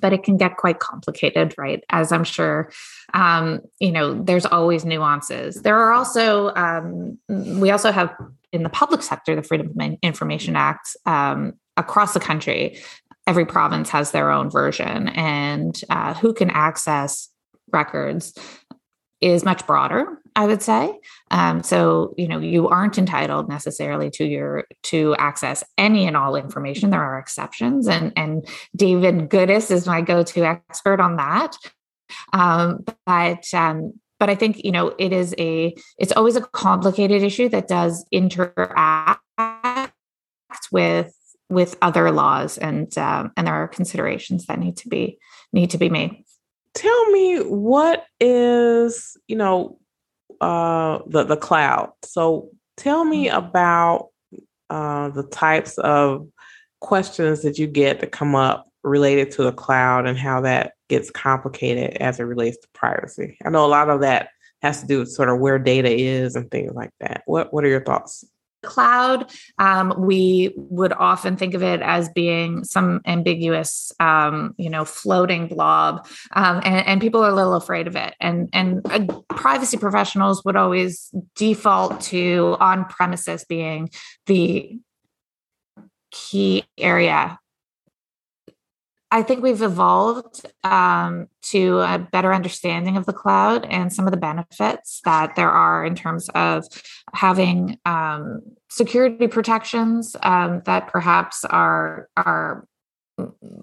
but 0.00 0.12
it 0.12 0.22
can 0.22 0.36
get 0.36 0.56
quite 0.56 0.78
complicated, 0.78 1.54
right? 1.58 1.84
As 1.90 2.12
I'm 2.12 2.24
sure, 2.24 2.70
um, 3.14 3.60
you 3.78 3.92
know, 3.92 4.22
there's 4.22 4.46
always 4.46 4.84
nuances. 4.84 5.62
There 5.62 5.78
are 5.78 5.92
also, 5.92 6.54
um, 6.54 7.18
we 7.28 7.70
also 7.70 7.92
have 7.92 8.14
in 8.52 8.62
the 8.62 8.68
public 8.68 9.02
sector, 9.02 9.34
the 9.34 9.42
Freedom 9.42 9.68
of 9.68 9.98
Information 10.02 10.56
Act 10.56 10.96
um, 11.06 11.54
across 11.76 12.14
the 12.14 12.20
country. 12.20 12.78
Every 13.26 13.46
province 13.46 13.88
has 13.90 14.10
their 14.10 14.30
own 14.30 14.50
version, 14.50 15.08
and 15.08 15.80
uh, 15.88 16.14
who 16.14 16.34
can 16.34 16.50
access 16.50 17.28
records 17.72 18.34
is 19.20 19.44
much 19.44 19.66
broader 19.66 20.21
i 20.36 20.46
would 20.46 20.62
say. 20.62 20.98
Um, 21.30 21.62
so 21.62 22.14
you 22.16 22.28
know 22.28 22.38
you 22.38 22.68
aren't 22.68 22.98
entitled 22.98 23.48
necessarily 23.48 24.10
to 24.10 24.24
your 24.24 24.64
to 24.84 25.14
access 25.16 25.64
any 25.78 26.06
and 26.06 26.16
all 26.16 26.36
information. 26.36 26.90
There 26.90 27.02
are 27.02 27.18
exceptions 27.18 27.88
and 27.88 28.12
and 28.16 28.46
david 28.76 29.28
goodis 29.30 29.70
is 29.70 29.86
my 29.86 30.00
go-to 30.00 30.44
expert 30.44 31.00
on 31.00 31.16
that. 31.16 31.56
Um, 32.32 32.84
but 33.06 33.52
um, 33.54 33.94
but 34.20 34.30
i 34.30 34.34
think 34.34 34.62
you 34.64 34.70
know 34.72 34.94
it 34.98 35.12
is 35.12 35.34
a 35.38 35.74
it's 35.98 36.12
always 36.12 36.36
a 36.36 36.42
complicated 36.42 37.22
issue 37.22 37.48
that 37.48 37.68
does 37.68 38.04
interact 38.12 39.20
with 40.70 41.12
with 41.52 41.76
other 41.82 42.10
laws 42.10 42.58
and 42.58 42.96
um, 42.98 43.30
and 43.36 43.46
there 43.46 43.54
are 43.54 43.68
considerations 43.68 44.46
that 44.46 44.58
need 44.58 44.76
to 44.78 44.88
be 44.88 45.18
need 45.52 45.70
to 45.70 45.78
be 45.78 45.90
made. 45.90 46.24
Tell 46.74 47.10
me 47.10 47.38
what 47.38 48.06
is 48.18 49.16
you 49.28 49.36
know 49.36 49.78
uh 50.42 50.98
the 51.06 51.24
the 51.24 51.36
cloud. 51.36 51.92
So 52.02 52.50
tell 52.76 53.04
me 53.04 53.28
mm-hmm. 53.28 53.36
about 53.36 54.08
uh 54.68 55.08
the 55.10 55.22
types 55.22 55.78
of 55.78 56.28
questions 56.80 57.42
that 57.42 57.58
you 57.58 57.66
get 57.66 58.00
to 58.00 58.06
come 58.06 58.34
up 58.34 58.68
related 58.82 59.30
to 59.30 59.44
the 59.44 59.52
cloud 59.52 60.06
and 60.06 60.18
how 60.18 60.40
that 60.40 60.72
gets 60.88 61.10
complicated 61.10 61.96
as 61.98 62.18
it 62.18 62.24
relates 62.24 62.58
to 62.58 62.68
privacy. 62.74 63.38
I 63.44 63.50
know 63.50 63.64
a 63.64 63.68
lot 63.68 63.88
of 63.88 64.00
that 64.00 64.30
has 64.62 64.80
to 64.80 64.86
do 64.86 64.98
with 64.98 65.10
sort 65.10 65.28
of 65.28 65.38
where 65.38 65.58
data 65.58 65.90
is 65.90 66.34
and 66.36 66.50
things 66.50 66.72
like 66.74 66.90
that. 67.00 67.22
What 67.26 67.52
what 67.52 67.64
are 67.64 67.68
your 67.68 67.84
thoughts 67.84 68.24
cloud 68.62 69.30
um, 69.58 69.94
we 69.98 70.52
would 70.56 70.92
often 70.92 71.36
think 71.36 71.54
of 71.54 71.62
it 71.62 71.80
as 71.82 72.08
being 72.10 72.64
some 72.64 73.00
ambiguous 73.06 73.92
um, 74.00 74.54
you 74.56 74.70
know 74.70 74.84
floating 74.84 75.48
blob 75.48 76.06
um, 76.34 76.60
and, 76.64 76.86
and, 76.86 77.00
people 77.00 77.22
are 77.24 77.30
a 77.30 77.34
little 77.34 77.54
afraid 77.54 77.86
of 77.86 77.96
it. 77.96 78.14
And 78.20 78.48
and 78.52 78.80
uh, 78.86 79.06
privacy 79.28 79.76
professionals 79.76 80.44
would 80.44 80.56
always 80.56 81.10
default 81.36 82.00
to 82.02 82.56
on 82.60 82.84
premises 82.86 83.44
being 83.44 83.90
the 84.26 84.78
key 86.10 86.64
area 86.78 87.38
I 89.12 89.22
think 89.22 89.42
we've 89.42 89.60
evolved 89.60 90.40
um, 90.64 91.28
to 91.50 91.80
a 91.80 91.98
better 91.98 92.32
understanding 92.32 92.96
of 92.96 93.04
the 93.04 93.12
cloud 93.12 93.66
and 93.66 93.92
some 93.92 94.06
of 94.06 94.10
the 94.10 94.16
benefits 94.16 95.02
that 95.04 95.36
there 95.36 95.50
are 95.50 95.84
in 95.84 95.94
terms 95.94 96.30
of 96.34 96.64
having 97.12 97.78
um, 97.84 98.40
security 98.70 99.28
protections 99.28 100.16
um, 100.22 100.62
that 100.64 100.88
perhaps 100.88 101.44
are 101.44 102.08
are 102.16 102.66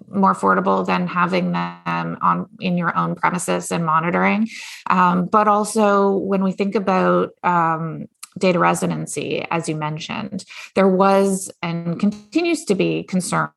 more 0.08 0.32
affordable 0.32 0.86
than 0.86 1.08
having 1.08 1.50
them 1.50 2.16
on 2.22 2.48
in 2.60 2.78
your 2.78 2.96
own 2.96 3.16
premises 3.16 3.72
and 3.72 3.84
monitoring. 3.84 4.48
Um, 4.88 5.26
but 5.26 5.48
also 5.48 6.16
when 6.16 6.44
we 6.44 6.52
think 6.52 6.76
about 6.76 7.30
um, 7.42 8.06
data 8.38 8.60
residency, 8.60 9.44
as 9.50 9.68
you 9.68 9.74
mentioned, 9.74 10.44
there 10.76 10.88
was 10.88 11.50
and 11.60 11.98
continues 11.98 12.64
to 12.66 12.76
be 12.76 13.02
concern 13.02 13.50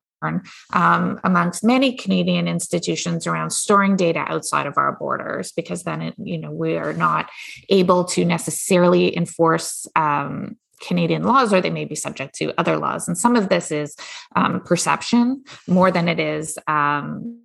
um, 0.73 1.19
amongst 1.23 1.63
many 1.63 1.95
Canadian 1.95 2.47
institutions 2.47 3.27
around 3.27 3.51
storing 3.51 3.95
data 3.95 4.23
outside 4.27 4.67
of 4.67 4.77
our 4.77 4.93
borders, 4.97 5.51
because 5.51 5.83
then 5.83 6.01
it, 6.01 6.13
you 6.17 6.37
know 6.37 6.51
we 6.51 6.77
are 6.77 6.93
not 6.93 7.29
able 7.69 8.03
to 8.05 8.25
necessarily 8.25 9.15
enforce 9.15 9.87
um, 9.95 10.57
Canadian 10.87 11.23
laws, 11.23 11.53
or 11.53 11.61
they 11.61 11.69
may 11.69 11.85
be 11.85 11.95
subject 11.95 12.35
to 12.35 12.53
other 12.57 12.77
laws. 12.77 13.07
And 13.07 13.17
some 13.17 13.35
of 13.35 13.49
this 13.49 13.71
is 13.71 13.95
um, 14.35 14.61
perception 14.61 15.43
more 15.67 15.91
than 15.91 16.07
it 16.07 16.19
is 16.19 16.57
um, 16.67 17.39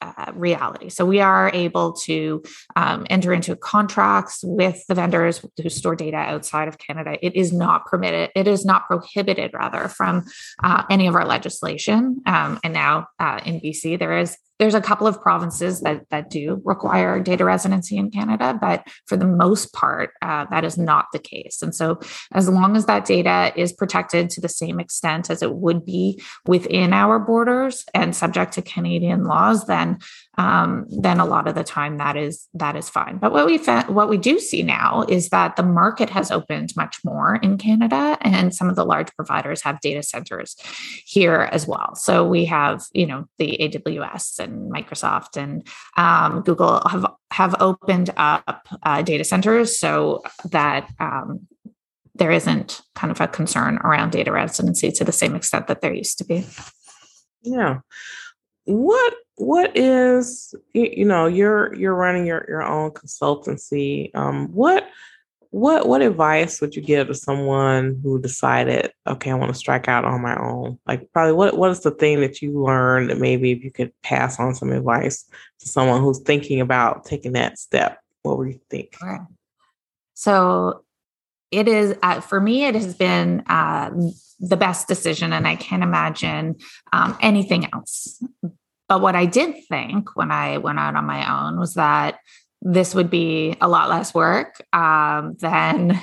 uh, 0.00 0.32
reality. 0.34 0.88
So 0.88 1.04
we 1.04 1.20
are 1.20 1.50
able 1.52 1.92
to 2.04 2.42
um, 2.76 3.06
enter 3.10 3.32
into 3.32 3.56
contracts 3.56 4.40
with 4.42 4.84
the 4.86 4.94
vendors 4.94 5.44
who 5.60 5.68
store 5.68 5.96
data 5.96 6.16
outside 6.16 6.68
of 6.68 6.78
Canada. 6.78 7.18
It 7.24 7.36
is 7.36 7.52
not 7.52 7.86
permitted. 7.86 8.30
It 8.34 8.48
is 8.48 8.64
not 8.64 8.86
prohibited, 8.86 9.52
rather, 9.52 9.88
from 9.88 10.24
uh, 10.62 10.84
any 10.90 11.06
of 11.06 11.14
our 11.14 11.26
legislation. 11.26 12.22
Um, 12.26 12.60
and 12.64 12.72
now 12.72 13.08
uh, 13.18 13.40
in 13.44 13.60
BC, 13.60 13.98
there 13.98 14.18
is 14.18 14.36
there's 14.60 14.74
a 14.74 14.80
couple 14.80 15.06
of 15.06 15.20
provinces 15.22 15.80
that 15.80 16.04
that 16.10 16.28
do 16.28 16.60
require 16.66 17.18
data 17.18 17.46
residency 17.46 17.96
in 17.96 18.10
Canada, 18.10 18.56
but 18.60 18.86
for 19.06 19.16
the 19.16 19.26
most 19.26 19.72
part, 19.72 20.10
uh, 20.20 20.44
that 20.50 20.64
is 20.64 20.76
not 20.76 21.06
the 21.14 21.18
case. 21.18 21.62
And 21.62 21.74
so, 21.74 21.98
as 22.34 22.46
long 22.46 22.76
as 22.76 22.84
that 22.84 23.06
data 23.06 23.52
is 23.56 23.72
protected 23.72 24.28
to 24.30 24.40
the 24.40 24.50
same 24.50 24.78
extent 24.78 25.30
as 25.30 25.42
it 25.42 25.54
would 25.54 25.86
be 25.86 26.22
within 26.46 26.92
our 26.92 27.18
borders 27.18 27.86
and 27.94 28.14
subject 28.14 28.52
to 28.52 28.62
Canadian 28.62 29.24
laws, 29.24 29.64
then 29.64 29.98
um, 30.40 30.86
then 30.88 31.20
a 31.20 31.26
lot 31.26 31.46
of 31.46 31.54
the 31.54 31.62
time 31.62 31.98
that 31.98 32.16
is 32.16 32.48
that 32.54 32.74
is 32.74 32.88
fine. 32.88 33.18
But 33.18 33.30
what 33.32 33.44
we 33.44 33.58
what 33.58 34.08
we 34.08 34.16
do 34.16 34.40
see 34.40 34.62
now 34.62 35.04
is 35.06 35.28
that 35.28 35.56
the 35.56 35.62
market 35.62 36.08
has 36.08 36.30
opened 36.30 36.74
much 36.76 36.96
more 37.04 37.36
in 37.36 37.58
Canada, 37.58 38.16
and 38.22 38.54
some 38.54 38.70
of 38.70 38.74
the 38.74 38.86
large 38.86 39.14
providers 39.16 39.60
have 39.62 39.82
data 39.82 40.02
centers 40.02 40.56
here 41.04 41.50
as 41.52 41.66
well. 41.66 41.94
So 41.94 42.26
we 42.26 42.46
have 42.46 42.84
you 42.94 43.04
know 43.04 43.26
the 43.38 43.58
AWS 43.60 44.38
and 44.38 44.72
Microsoft 44.72 45.36
and 45.36 45.66
um, 45.98 46.40
Google 46.40 46.80
have 46.88 47.04
have 47.32 47.54
opened 47.60 48.08
up 48.16 48.66
uh, 48.82 49.02
data 49.02 49.24
centers 49.24 49.78
so 49.78 50.22
that 50.46 50.88
um, 51.00 51.46
there 52.14 52.30
isn't 52.30 52.80
kind 52.94 53.10
of 53.10 53.20
a 53.20 53.28
concern 53.28 53.76
around 53.84 54.12
data 54.12 54.32
residency 54.32 54.90
to 54.92 55.04
the 55.04 55.12
same 55.12 55.34
extent 55.34 55.66
that 55.66 55.82
there 55.82 55.92
used 55.92 56.16
to 56.16 56.24
be. 56.24 56.46
Yeah. 57.42 57.80
What 58.64 59.14
what 59.40 59.76
is 59.76 60.54
you 60.74 61.04
know 61.04 61.26
you're 61.26 61.74
you're 61.74 61.94
running 61.94 62.26
your 62.26 62.44
your 62.48 62.62
own 62.62 62.90
consultancy 62.90 64.14
um 64.14 64.48
what 64.52 64.88
what 65.50 65.88
what 65.88 66.02
advice 66.02 66.60
would 66.60 66.76
you 66.76 66.82
give 66.82 67.08
to 67.08 67.14
someone 67.14 67.98
who 68.02 68.20
decided 68.20 68.92
okay 69.06 69.30
i 69.30 69.34
want 69.34 69.50
to 69.50 69.58
strike 69.58 69.88
out 69.88 70.04
on 70.04 70.20
my 70.20 70.36
own 70.36 70.78
like 70.86 71.10
probably 71.12 71.32
what 71.32 71.56
what 71.56 71.70
is 71.70 71.80
the 71.80 71.90
thing 71.90 72.20
that 72.20 72.40
you 72.40 72.62
learned 72.62 73.10
that 73.10 73.18
maybe 73.18 73.50
if 73.50 73.64
you 73.64 73.70
could 73.70 73.92
pass 74.02 74.38
on 74.38 74.54
some 74.54 74.70
advice 74.70 75.24
to 75.60 75.68
someone 75.68 76.00
who's 76.00 76.20
thinking 76.20 76.60
about 76.60 77.04
taking 77.04 77.32
that 77.32 77.58
step? 77.58 77.98
What 78.22 78.38
would 78.38 78.48
you 78.48 78.60
think? 78.68 78.96
So 80.14 80.84
it 81.50 81.68
is 81.68 81.96
uh, 82.02 82.20
for 82.20 82.40
me 82.40 82.64
it 82.64 82.74
has 82.74 82.94
been 82.94 83.42
uh, 83.46 83.90
the 84.38 84.56
best 84.56 84.88
decision 84.88 85.32
and 85.32 85.46
i 85.46 85.56
can't 85.56 85.82
imagine 85.82 86.56
um, 86.92 87.18
anything 87.20 87.68
else 87.72 88.22
but 88.90 89.00
what 89.00 89.14
I 89.14 89.24
did 89.24 89.54
think 89.68 90.16
when 90.16 90.32
I 90.32 90.58
went 90.58 90.80
out 90.80 90.96
on 90.96 91.04
my 91.04 91.46
own 91.46 91.60
was 91.60 91.74
that 91.74 92.18
this 92.60 92.92
would 92.92 93.08
be 93.08 93.56
a 93.60 93.68
lot 93.68 93.88
less 93.88 94.12
work 94.12 94.60
um, 94.72 95.36
than 95.38 95.96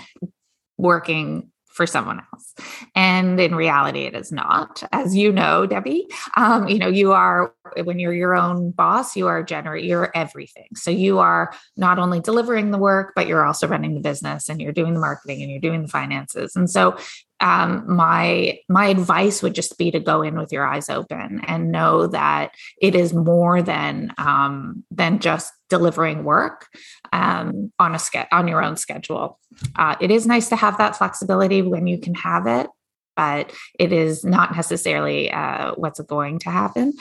working 0.78 1.52
for 1.78 1.86
someone 1.86 2.20
else. 2.34 2.56
And 2.96 3.40
in 3.40 3.54
reality, 3.54 4.02
it 4.02 4.16
is 4.16 4.32
not. 4.32 4.84
As 4.92 5.16
you 5.16 5.32
know, 5.32 5.68
Debbie, 5.68 6.08
um, 6.36 6.68
you 6.68 6.80
know, 6.80 6.88
you 6.88 7.14
are 7.14 7.54
when 7.84 8.00
you're 8.00 8.14
your 8.14 8.36
own 8.36 8.72
boss, 8.72 9.16
you 9.16 9.28
are 9.28 9.44
generate, 9.44 9.86
you're 9.86 10.12
everything. 10.16 10.70
So 10.74 10.90
you 10.90 11.20
are 11.20 11.54
not 11.76 12.00
only 12.00 12.20
delivering 12.20 12.72
the 12.72 12.80
work, 12.80 13.14
but 13.16 13.28
you're 13.28 13.46
also 13.46 13.68
running 13.68 13.94
the 13.94 14.02
business 14.02 14.50
and 14.50 14.60
you're 14.60 14.74
doing 14.74 14.96
the 14.96 15.00
marketing 15.00 15.44
and 15.44 15.52
you're 15.52 15.62
doing 15.62 15.84
the 15.84 15.88
finances. 15.88 16.56
And 16.56 16.68
so 16.68 16.98
um, 17.40 17.84
my 17.88 18.58
my 18.68 18.88
advice 18.88 19.44
would 19.44 19.54
just 19.54 19.78
be 19.78 19.92
to 19.92 20.00
go 20.00 20.24
in 20.24 20.36
with 20.36 20.52
your 20.52 20.66
eyes 20.66 20.90
open 20.90 21.42
and 21.46 21.72
know 21.72 22.08
that 22.08 22.56
it 22.82 22.96
is 22.96 23.14
more 23.14 23.62
than 23.62 24.12
um, 24.18 24.84
than 24.90 25.20
just 25.20 25.54
delivering 25.70 26.24
work 26.24 26.68
um, 27.14 27.72
on 27.80 27.96
a 27.96 28.00
ske- 28.00 28.28
on 28.32 28.48
your 28.48 28.64
own 28.64 28.78
schedule. 28.78 29.40
Uh, 29.76 29.96
it 30.00 30.12
is 30.12 30.26
nice 30.26 30.50
to 30.50 30.56
have 30.56 30.78
that 30.78 30.96
flexibility 30.96 31.62
when 31.62 31.88
you 31.88 31.98
can 31.98 32.16
have 32.16 32.48
it, 32.48 32.68
but 33.16 33.52
it 33.80 33.92
is 33.92 34.24
not 34.24 34.56
necessarily 34.56 35.32
uh, 35.32 35.74
what's 35.76 36.00
going 36.02 36.40
to 36.40 36.50
happen. 36.50 36.94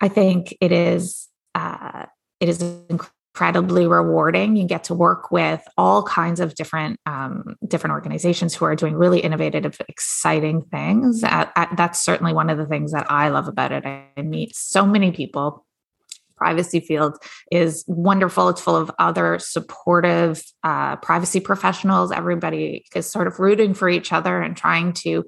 I 0.00 0.08
think 0.08 0.56
it 0.60 0.72
is 0.72 1.28
uh, 1.54 2.06
it 2.40 2.48
is 2.48 2.62
incredibly 2.88 3.86
rewarding. 3.86 4.56
You 4.56 4.66
get 4.66 4.84
to 4.84 4.94
work 4.94 5.30
with 5.30 5.62
all 5.76 6.02
kinds 6.02 6.40
of 6.40 6.54
different 6.54 6.98
um, 7.06 7.56
different 7.66 7.92
organizations 7.92 8.54
who 8.54 8.64
are 8.64 8.76
doing 8.76 8.94
really 8.94 9.20
innovative, 9.20 9.80
exciting 9.88 10.62
things. 10.62 11.24
Uh, 11.24 11.46
uh, 11.56 11.66
that's 11.76 12.00
certainly 12.00 12.32
one 12.32 12.50
of 12.50 12.58
the 12.58 12.66
things 12.66 12.92
that 12.92 13.10
I 13.10 13.28
love 13.28 13.48
about 13.48 13.72
it. 13.72 13.84
I 13.86 14.22
meet 14.22 14.54
so 14.54 14.84
many 14.86 15.12
people 15.12 15.64
privacy 16.40 16.80
field 16.80 17.18
is 17.52 17.84
wonderful. 17.86 18.48
It's 18.48 18.60
full 18.60 18.76
of 18.76 18.90
other 18.98 19.38
supportive 19.38 20.42
uh, 20.64 20.96
privacy 20.96 21.40
professionals. 21.40 22.10
Everybody 22.10 22.86
is 22.94 23.10
sort 23.10 23.26
of 23.26 23.38
rooting 23.38 23.74
for 23.74 23.88
each 23.88 24.12
other 24.12 24.40
and 24.40 24.56
trying 24.56 24.94
to 24.94 25.26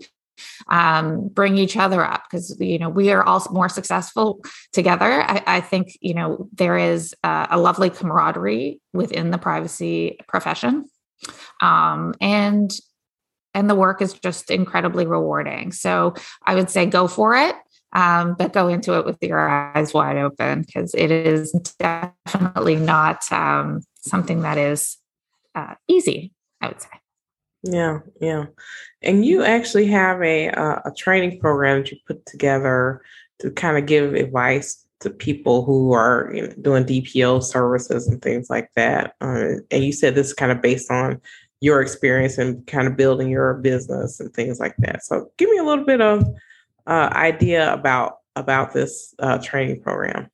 um, 0.69 1.28
bring 1.28 1.59
each 1.59 1.76
other 1.76 2.04
up 2.04 2.25
because 2.25 2.59
you 2.59 2.78
know 2.78 2.88
we 2.88 3.11
are 3.11 3.23
all 3.23 3.47
more 3.50 3.69
successful 3.69 4.40
together. 4.73 5.23
I, 5.23 5.42
I 5.47 5.61
think 5.61 5.99
you 6.00 6.14
know 6.14 6.49
there 6.52 6.78
is 6.78 7.14
a, 7.23 7.49
a 7.50 7.59
lovely 7.59 7.90
camaraderie 7.90 8.81
within 8.95 9.31
the 9.31 9.38
privacy 9.38 10.19
profession, 10.28 10.87
um, 11.61 12.14
and 12.21 12.73
and 13.54 13.69
the 13.69 13.75
work 13.75 14.00
is 14.00 14.14
just 14.14 14.50
incredibly 14.50 15.07
rewarding. 15.07 15.73
So 15.73 16.14
I 16.47 16.54
would 16.54 16.71
say 16.71 16.87
go 16.87 17.07
for 17.07 17.37
it. 17.37 17.54
Um, 17.92 18.34
but 18.38 18.52
go 18.52 18.68
into 18.68 18.99
it 18.99 19.04
with 19.04 19.18
your 19.20 19.49
eyes 19.49 19.92
wide 19.92 20.16
open 20.16 20.62
because 20.62 20.94
it 20.94 21.11
is 21.11 21.52
definitely 21.78 22.76
not 22.76 23.30
um, 23.30 23.82
something 23.96 24.42
that 24.42 24.56
is 24.56 24.96
uh, 25.54 25.75
easy, 25.88 26.32
I 26.61 26.68
would 26.68 26.80
say. 26.80 26.88
Yeah, 27.64 28.00
yeah. 28.20 28.46
And 29.02 29.25
you 29.25 29.44
actually 29.44 29.87
have 29.87 30.20
a 30.22 30.49
uh, 30.49 30.80
a 30.84 30.92
training 30.96 31.38
program 31.38 31.82
that 31.82 31.90
you 31.92 31.99
put 32.06 32.25
together 32.26 33.02
to 33.40 33.50
kind 33.50 33.76
of 33.76 33.87
give 33.87 34.14
advice 34.14 34.84
to 35.00 35.11
people 35.11 35.64
who 35.64 35.92
are 35.92 36.30
you 36.34 36.42
know, 36.42 36.54
doing 36.61 36.84
DPO 36.84 37.42
services 37.42 38.08
and 38.08 38.22
things 38.22 38.49
like 38.49 38.70
that. 38.75 39.14
Uh, 39.20 39.58
and 39.70 39.84
you 39.84 39.92
said 39.92 40.14
this 40.14 40.28
is 40.28 40.34
kind 40.34 40.52
of 40.52 40.62
based 40.62 40.90
on 40.90 41.20
your 41.61 41.80
experience 41.80 42.38
and 42.38 42.66
kind 42.66 42.88
of 42.88 42.96
building 42.96 43.28
your 43.28 43.54
business 43.54 44.18
and 44.18 44.32
things 44.34 44.58
like 44.58 44.75
that. 44.78 45.04
So, 45.04 45.30
give 45.38 45.50
me 45.50 45.58
a 45.58 45.64
little 45.64 45.84
bit 45.84 46.00
of 46.00 46.25
uh, 46.86 47.10
idea 47.12 47.72
about 47.72 48.18
about 48.34 48.72
this 48.72 49.14
uh, 49.18 49.38
training 49.38 49.82
program. 49.82 50.28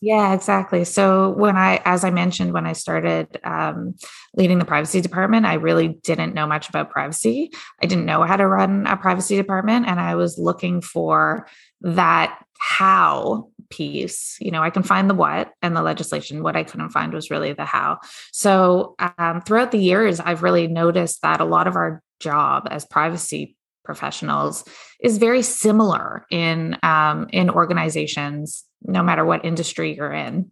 Yeah, 0.00 0.34
exactly. 0.34 0.84
So 0.84 1.30
when 1.30 1.56
I, 1.56 1.80
as 1.84 2.04
I 2.04 2.10
mentioned, 2.10 2.52
when 2.52 2.66
I 2.66 2.74
started 2.74 3.40
um, 3.44 3.94
leading 4.34 4.58
the 4.58 4.66
privacy 4.66 5.00
department, 5.00 5.46
I 5.46 5.54
really 5.54 5.88
didn't 5.88 6.34
know 6.34 6.46
much 6.46 6.68
about 6.68 6.90
privacy. 6.90 7.50
I 7.82 7.86
didn't 7.86 8.04
know 8.04 8.22
how 8.22 8.36
to 8.36 8.46
run 8.46 8.86
a 8.86 8.96
privacy 8.96 9.36
department, 9.36 9.86
and 9.86 9.98
I 9.98 10.14
was 10.14 10.38
looking 10.38 10.82
for 10.82 11.48
that 11.80 12.38
how 12.58 13.48
piece. 13.70 14.36
You 14.38 14.50
know, 14.50 14.62
I 14.62 14.70
can 14.70 14.82
find 14.82 15.08
the 15.08 15.14
what 15.14 15.52
and 15.62 15.74
the 15.74 15.82
legislation. 15.82 16.42
What 16.42 16.56
I 16.56 16.64
couldn't 16.64 16.90
find 16.90 17.12
was 17.12 17.30
really 17.30 17.54
the 17.54 17.64
how. 17.64 17.98
So 18.32 18.96
um, 19.18 19.40
throughout 19.40 19.72
the 19.72 19.78
years, 19.78 20.20
I've 20.20 20.42
really 20.42 20.66
noticed 20.66 21.22
that 21.22 21.40
a 21.40 21.44
lot 21.44 21.66
of 21.66 21.74
our 21.74 22.02
job 22.20 22.68
as 22.70 22.84
privacy 22.84 23.55
professionals 23.86 24.64
is 25.00 25.18
very 25.18 25.42
similar 25.42 26.26
in 26.30 26.76
um, 26.82 27.28
in 27.32 27.48
organizations 27.48 28.64
no 28.82 29.02
matter 29.02 29.24
what 29.24 29.44
industry 29.44 29.96
you're 29.96 30.12
in 30.12 30.50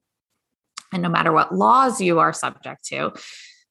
and 0.93 1.03
no 1.03 1.09
matter 1.09 1.33
what 1.33 1.55
laws 1.55 2.01
you 2.01 2.21
are 2.21 2.33
subject 2.33 2.85
to 2.87 3.13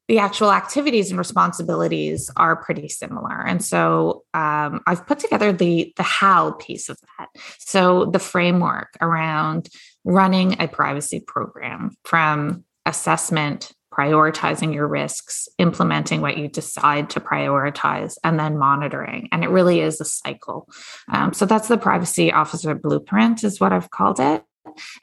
the 0.10 0.20
actual 0.20 0.52
activities 0.52 1.10
and 1.10 1.18
responsibilities 1.18 2.30
are 2.36 2.58
pretty 2.58 2.90
similar. 2.90 3.42
And 3.46 3.64
so 3.64 4.24
um, 4.34 4.82
i've 4.86 5.08
put 5.08 5.20
together 5.20 5.54
the 5.54 5.94
the 5.98 6.04
how 6.04 6.52
piece 6.54 6.90
of 6.90 6.98
that. 7.18 7.30
So 7.60 8.06
the 8.06 8.20
framework 8.20 8.90
around 9.02 9.70
running 10.04 10.62
a 10.62 10.68
privacy 10.68 11.22
program 11.26 11.92
from 12.04 12.66
assessment 12.86 13.72
prioritizing 13.96 14.74
your 14.74 14.88
risks, 14.88 15.48
implementing 15.58 16.22
what 16.22 16.38
you 16.38 16.48
decide 16.48 17.10
to 17.12 17.20
prioritize, 17.20 18.18
and 18.24 18.40
then 18.40 18.58
monitoring. 18.58 19.30
And 19.32 19.44
it 19.44 19.50
really 19.50 19.82
is 19.82 20.02
a 20.02 20.06
cycle. 20.06 20.68
Um, 21.12 21.34
so 21.34 21.46
that's 21.46 21.68
the 21.68 21.78
privacy 21.78 22.32
officer 22.32 22.74
blueprint, 22.74 23.44
is 23.44 23.60
what 23.60 23.72
I've 23.72 23.92
called 23.92 24.20
it 24.20 24.44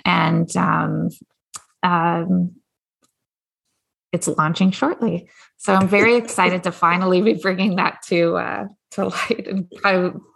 and 0.04 0.54
um, 0.56 1.08
um, 1.82 2.56
it's 4.12 4.28
launching 4.28 4.70
shortly. 4.70 5.28
So 5.56 5.74
I'm 5.74 5.88
very 5.88 6.14
excited 6.16 6.64
to 6.64 6.72
finally 6.72 7.22
be 7.22 7.34
bringing 7.34 7.76
that 7.76 8.02
to 8.08 8.36
uh, 8.36 8.64
to 8.92 9.04
light 9.08 9.46
and 9.46 9.68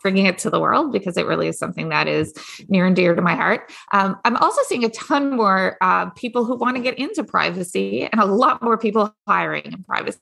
bringing 0.02 0.26
it 0.26 0.38
to 0.38 0.50
the 0.50 0.60
world 0.60 0.92
because 0.92 1.16
it 1.16 1.26
really 1.26 1.48
is 1.48 1.58
something 1.58 1.88
that 1.88 2.08
is 2.08 2.34
near 2.68 2.86
and 2.86 2.96
dear 2.96 3.14
to 3.14 3.22
my 3.22 3.34
heart. 3.34 3.72
Um, 3.92 4.16
I'm 4.24 4.36
also 4.36 4.62
seeing 4.66 4.84
a 4.84 4.90
ton 4.90 5.36
more 5.36 5.76
uh, 5.80 6.10
people 6.10 6.44
who 6.44 6.56
want 6.56 6.76
to 6.76 6.82
get 6.82 6.98
into 6.98 7.24
privacy 7.24 8.08
and 8.10 8.20
a 8.20 8.26
lot 8.26 8.62
more 8.62 8.78
people 8.78 9.14
hiring 9.26 9.64
in 9.64 9.82
privacy. 9.84 10.20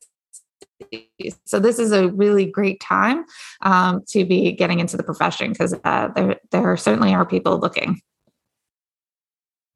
So 1.45 1.61
this 1.61 1.79
is 1.79 1.93
a 1.93 2.09
really 2.09 2.45
great 2.45 2.81
time 2.81 3.25
um, 3.63 4.03
to 4.09 4.25
be 4.25 4.53
getting 4.53 4.81
into 4.81 4.97
the 4.97 5.05
profession 5.05 5.53
because 5.53 5.75
uh, 5.85 6.09
there 6.09 6.41
there 6.51 6.77
certainly 6.77 7.15
are 7.15 7.25
people 7.25 7.59
looking. 7.59 8.01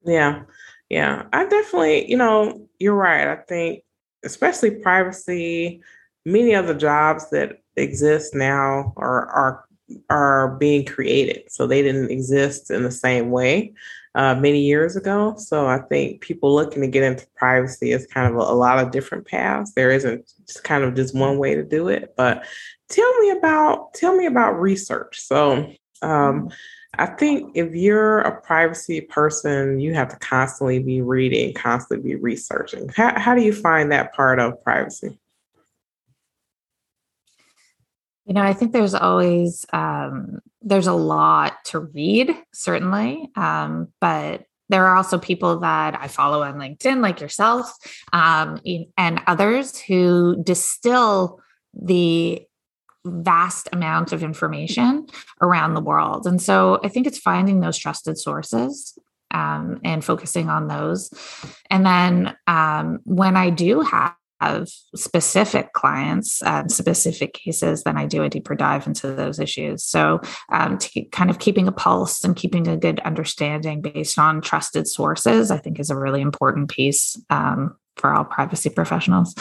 Yeah. 0.04 0.42
Yeah. 0.88 1.24
I 1.32 1.46
definitely, 1.46 2.08
you 2.10 2.16
know, 2.16 2.68
you're 2.78 2.94
right. 2.94 3.28
I 3.28 3.36
think, 3.36 3.82
especially 4.24 4.70
privacy, 4.70 5.80
many 6.24 6.54
of 6.54 6.66
the 6.66 6.74
jobs 6.74 7.30
that 7.30 7.60
exist 7.76 8.34
now 8.34 8.92
are 8.96 9.26
are 9.26 9.64
are 10.10 10.56
being 10.56 10.84
created. 10.84 11.44
So 11.48 11.66
they 11.66 11.82
didn't 11.82 12.10
exist 12.10 12.70
in 12.70 12.82
the 12.82 12.90
same 12.90 13.30
way 13.30 13.72
uh, 14.16 14.34
many 14.34 14.60
years 14.60 14.96
ago. 14.96 15.34
So 15.36 15.66
I 15.66 15.78
think 15.78 16.22
people 16.22 16.54
looking 16.54 16.82
to 16.82 16.88
get 16.88 17.04
into 17.04 17.26
privacy 17.36 17.92
is 17.92 18.06
kind 18.06 18.26
of 18.26 18.40
a, 18.40 18.52
a, 18.52 18.56
lot 18.56 18.78
of 18.78 18.90
different 18.90 19.26
paths. 19.26 19.72
There 19.74 19.90
isn't 19.90 20.26
just 20.46 20.64
kind 20.64 20.84
of 20.84 20.94
just 20.94 21.14
one 21.14 21.38
way 21.38 21.54
to 21.54 21.62
do 21.62 21.88
it. 21.88 22.14
But 22.16 22.44
tell 22.88 23.18
me 23.20 23.30
about 23.30 23.94
tell 23.94 24.16
me 24.16 24.26
about 24.26 24.60
research. 24.60 25.20
So 25.20 25.70
um, 26.02 26.50
I 26.98 27.06
think 27.06 27.52
if 27.56 27.74
you're 27.74 28.20
a 28.20 28.40
privacy 28.40 29.02
person, 29.02 29.80
you 29.80 29.94
have 29.94 30.08
to 30.08 30.16
constantly 30.16 30.78
be 30.78 31.02
reading, 31.02 31.52
constantly 31.52 32.14
be 32.14 32.16
researching. 32.16 32.88
How, 32.88 33.18
how 33.18 33.34
do 33.34 33.42
you 33.42 33.52
find 33.52 33.92
that 33.92 34.14
part 34.14 34.38
of 34.38 34.62
privacy? 34.64 35.18
You 38.26 38.34
know, 38.34 38.42
I 38.42 38.52
think 38.52 38.72
there's 38.72 38.94
always 38.94 39.64
um, 39.72 40.40
there's 40.60 40.88
a 40.88 40.92
lot 40.92 41.64
to 41.66 41.78
read, 41.78 42.36
certainly, 42.52 43.30
um, 43.36 43.88
but 44.00 44.46
there 44.68 44.84
are 44.86 44.96
also 44.96 45.18
people 45.18 45.60
that 45.60 45.96
I 46.00 46.08
follow 46.08 46.42
on 46.42 46.54
LinkedIn, 46.54 47.00
like 47.00 47.20
yourself, 47.20 47.72
um, 48.12 48.60
and 48.98 49.20
others 49.28 49.78
who 49.78 50.42
distill 50.42 51.40
the 51.72 52.42
vast 53.04 53.68
amount 53.72 54.12
of 54.12 54.24
information 54.24 55.06
around 55.40 55.74
the 55.74 55.80
world. 55.80 56.26
And 56.26 56.42
so 56.42 56.80
I 56.82 56.88
think 56.88 57.06
it's 57.06 57.18
finding 57.18 57.60
those 57.60 57.78
trusted 57.78 58.18
sources 58.18 58.98
um, 59.30 59.80
and 59.84 60.04
focusing 60.04 60.48
on 60.48 60.66
those. 60.66 61.12
And 61.70 61.86
then 61.86 62.36
um, 62.48 62.98
when 63.04 63.36
I 63.36 63.50
do 63.50 63.82
have 63.82 64.14
specific 64.94 65.72
clients 65.72 66.42
and 66.42 66.70
specific 66.70 67.32
cases, 67.32 67.84
then 67.84 67.96
I 67.96 68.06
do 68.06 68.22
a 68.22 68.28
deeper 68.28 68.54
dive 68.54 68.86
into 68.86 69.12
those 69.12 69.38
issues. 69.38 69.84
So, 69.84 70.20
um, 70.52 70.78
kind 71.12 71.30
of 71.30 71.38
keeping 71.38 71.68
a 71.68 71.72
pulse 71.72 72.22
and 72.24 72.36
keeping 72.36 72.68
a 72.68 72.76
good 72.76 73.00
understanding 73.00 73.80
based 73.80 74.18
on 74.18 74.40
trusted 74.40 74.86
sources, 74.86 75.50
I 75.50 75.58
think 75.58 75.80
is 75.80 75.90
a 75.90 75.96
really 75.96 76.20
important 76.20 76.70
piece 76.70 77.20
um, 77.30 77.76
for 77.96 78.12
all 78.12 78.24
privacy 78.24 78.70
professionals. 78.70 79.34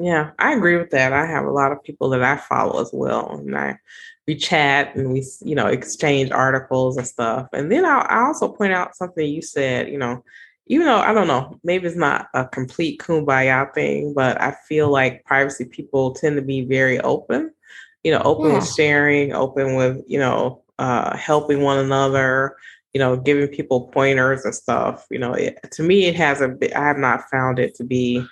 Yeah, 0.00 0.32
I 0.38 0.54
agree 0.54 0.76
with 0.76 0.90
that. 0.90 1.12
I 1.12 1.24
have 1.26 1.44
a 1.44 1.52
lot 1.52 1.72
of 1.72 1.82
people 1.82 2.10
that 2.10 2.22
I 2.22 2.36
follow 2.36 2.80
as 2.80 2.90
well, 2.92 3.38
and 3.38 3.56
I 3.56 3.78
we 4.26 4.34
chat 4.34 4.96
and 4.96 5.12
we 5.12 5.24
you 5.42 5.54
know 5.54 5.66
exchange 5.66 6.30
articles 6.30 6.96
and 6.96 7.06
stuff. 7.06 7.48
And 7.52 7.70
then 7.70 7.84
I, 7.84 8.00
I 8.00 8.24
also 8.24 8.48
point 8.48 8.72
out 8.72 8.96
something 8.96 9.26
you 9.26 9.42
said. 9.42 9.88
You 9.88 9.98
know, 9.98 10.24
even 10.66 10.86
though 10.86 10.98
I 10.98 11.12
don't 11.12 11.26
know, 11.26 11.58
maybe 11.62 11.86
it's 11.86 11.96
not 11.96 12.28
a 12.34 12.46
complete 12.46 13.00
kumbaya 13.00 13.72
thing, 13.74 14.14
but 14.14 14.40
I 14.40 14.52
feel 14.66 14.90
like 14.90 15.24
privacy 15.24 15.66
people 15.66 16.14
tend 16.14 16.36
to 16.36 16.42
be 16.42 16.62
very 16.62 17.00
open. 17.00 17.52
You 18.02 18.12
know, 18.12 18.22
open 18.22 18.50
yeah. 18.50 18.58
with 18.58 18.74
sharing, 18.74 19.32
open 19.32 19.76
with 19.76 20.02
you 20.06 20.18
know 20.18 20.62
uh, 20.78 21.16
helping 21.16 21.62
one 21.62 21.78
another. 21.78 22.56
You 22.92 23.00
know, 23.00 23.16
giving 23.16 23.48
people 23.48 23.88
pointers 23.88 24.44
and 24.44 24.54
stuff. 24.54 25.06
You 25.10 25.18
know, 25.18 25.34
it, 25.34 25.58
to 25.72 25.82
me, 25.82 26.04
it 26.04 26.14
hasn't. 26.14 26.60
Been, 26.60 26.72
I 26.74 26.86
have 26.86 26.98
not 26.98 27.28
found 27.30 27.58
it 27.58 27.74
to 27.76 27.84
be 27.84 28.24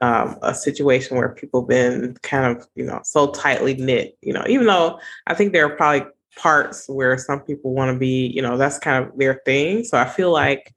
um, 0.00 0.36
a 0.42 0.54
situation 0.54 1.16
where 1.16 1.30
people 1.30 1.62
been 1.62 2.16
kind 2.22 2.56
of 2.56 2.66
you 2.74 2.84
know 2.84 3.00
so 3.04 3.30
tightly 3.30 3.74
knit 3.74 4.16
you 4.22 4.32
know 4.32 4.42
even 4.48 4.66
though 4.66 4.98
i 5.26 5.34
think 5.34 5.52
there 5.52 5.66
are 5.66 5.76
probably 5.76 6.06
parts 6.36 6.88
where 6.88 7.16
some 7.18 7.40
people 7.40 7.74
want 7.74 7.92
to 7.92 7.98
be 7.98 8.26
you 8.26 8.40
know 8.40 8.56
that's 8.56 8.78
kind 8.78 9.04
of 9.04 9.16
their 9.18 9.42
thing 9.44 9.84
so 9.84 9.98
i 9.98 10.04
feel 10.04 10.32
like 10.32 10.74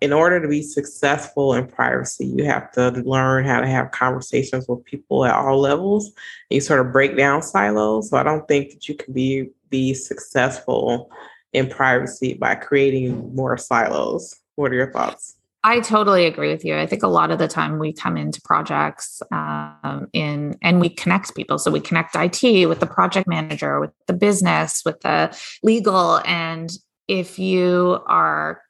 in 0.00 0.12
order 0.12 0.40
to 0.40 0.48
be 0.48 0.62
successful 0.62 1.54
in 1.54 1.66
privacy 1.66 2.26
you 2.26 2.44
have 2.44 2.70
to 2.72 2.90
learn 3.04 3.44
how 3.44 3.60
to 3.60 3.66
have 3.66 3.90
conversations 3.90 4.66
with 4.68 4.84
people 4.84 5.24
at 5.24 5.34
all 5.34 5.60
levels 5.60 6.12
you 6.50 6.60
sort 6.60 6.84
of 6.84 6.92
break 6.92 7.16
down 7.16 7.42
silos 7.42 8.10
so 8.10 8.16
i 8.16 8.22
don't 8.22 8.48
think 8.48 8.70
that 8.70 8.88
you 8.88 8.94
can 8.94 9.12
be 9.12 9.48
be 9.70 9.92
successful 9.94 11.10
in 11.52 11.68
privacy 11.68 12.34
by 12.34 12.54
creating 12.54 13.34
more 13.34 13.56
silos 13.56 14.36
what 14.56 14.72
are 14.72 14.76
your 14.76 14.92
thoughts 14.92 15.38
I 15.64 15.80
totally 15.80 16.24
agree 16.24 16.52
with 16.52 16.64
you. 16.64 16.78
I 16.78 16.86
think 16.86 17.02
a 17.02 17.08
lot 17.08 17.32
of 17.32 17.38
the 17.38 17.48
time 17.48 17.80
we 17.80 17.92
come 17.92 18.16
into 18.16 18.40
projects 18.42 19.20
um, 19.32 20.08
in 20.12 20.56
and 20.62 20.80
we 20.80 20.88
connect 20.88 21.34
people. 21.34 21.58
So 21.58 21.70
we 21.70 21.80
connect 21.80 22.14
IT 22.14 22.68
with 22.68 22.78
the 22.78 22.86
project 22.86 23.26
manager, 23.26 23.80
with 23.80 23.90
the 24.06 24.12
business, 24.12 24.82
with 24.84 25.00
the 25.00 25.36
legal. 25.64 26.20
And 26.24 26.70
if 27.08 27.40
you 27.40 28.00
are 28.06 28.62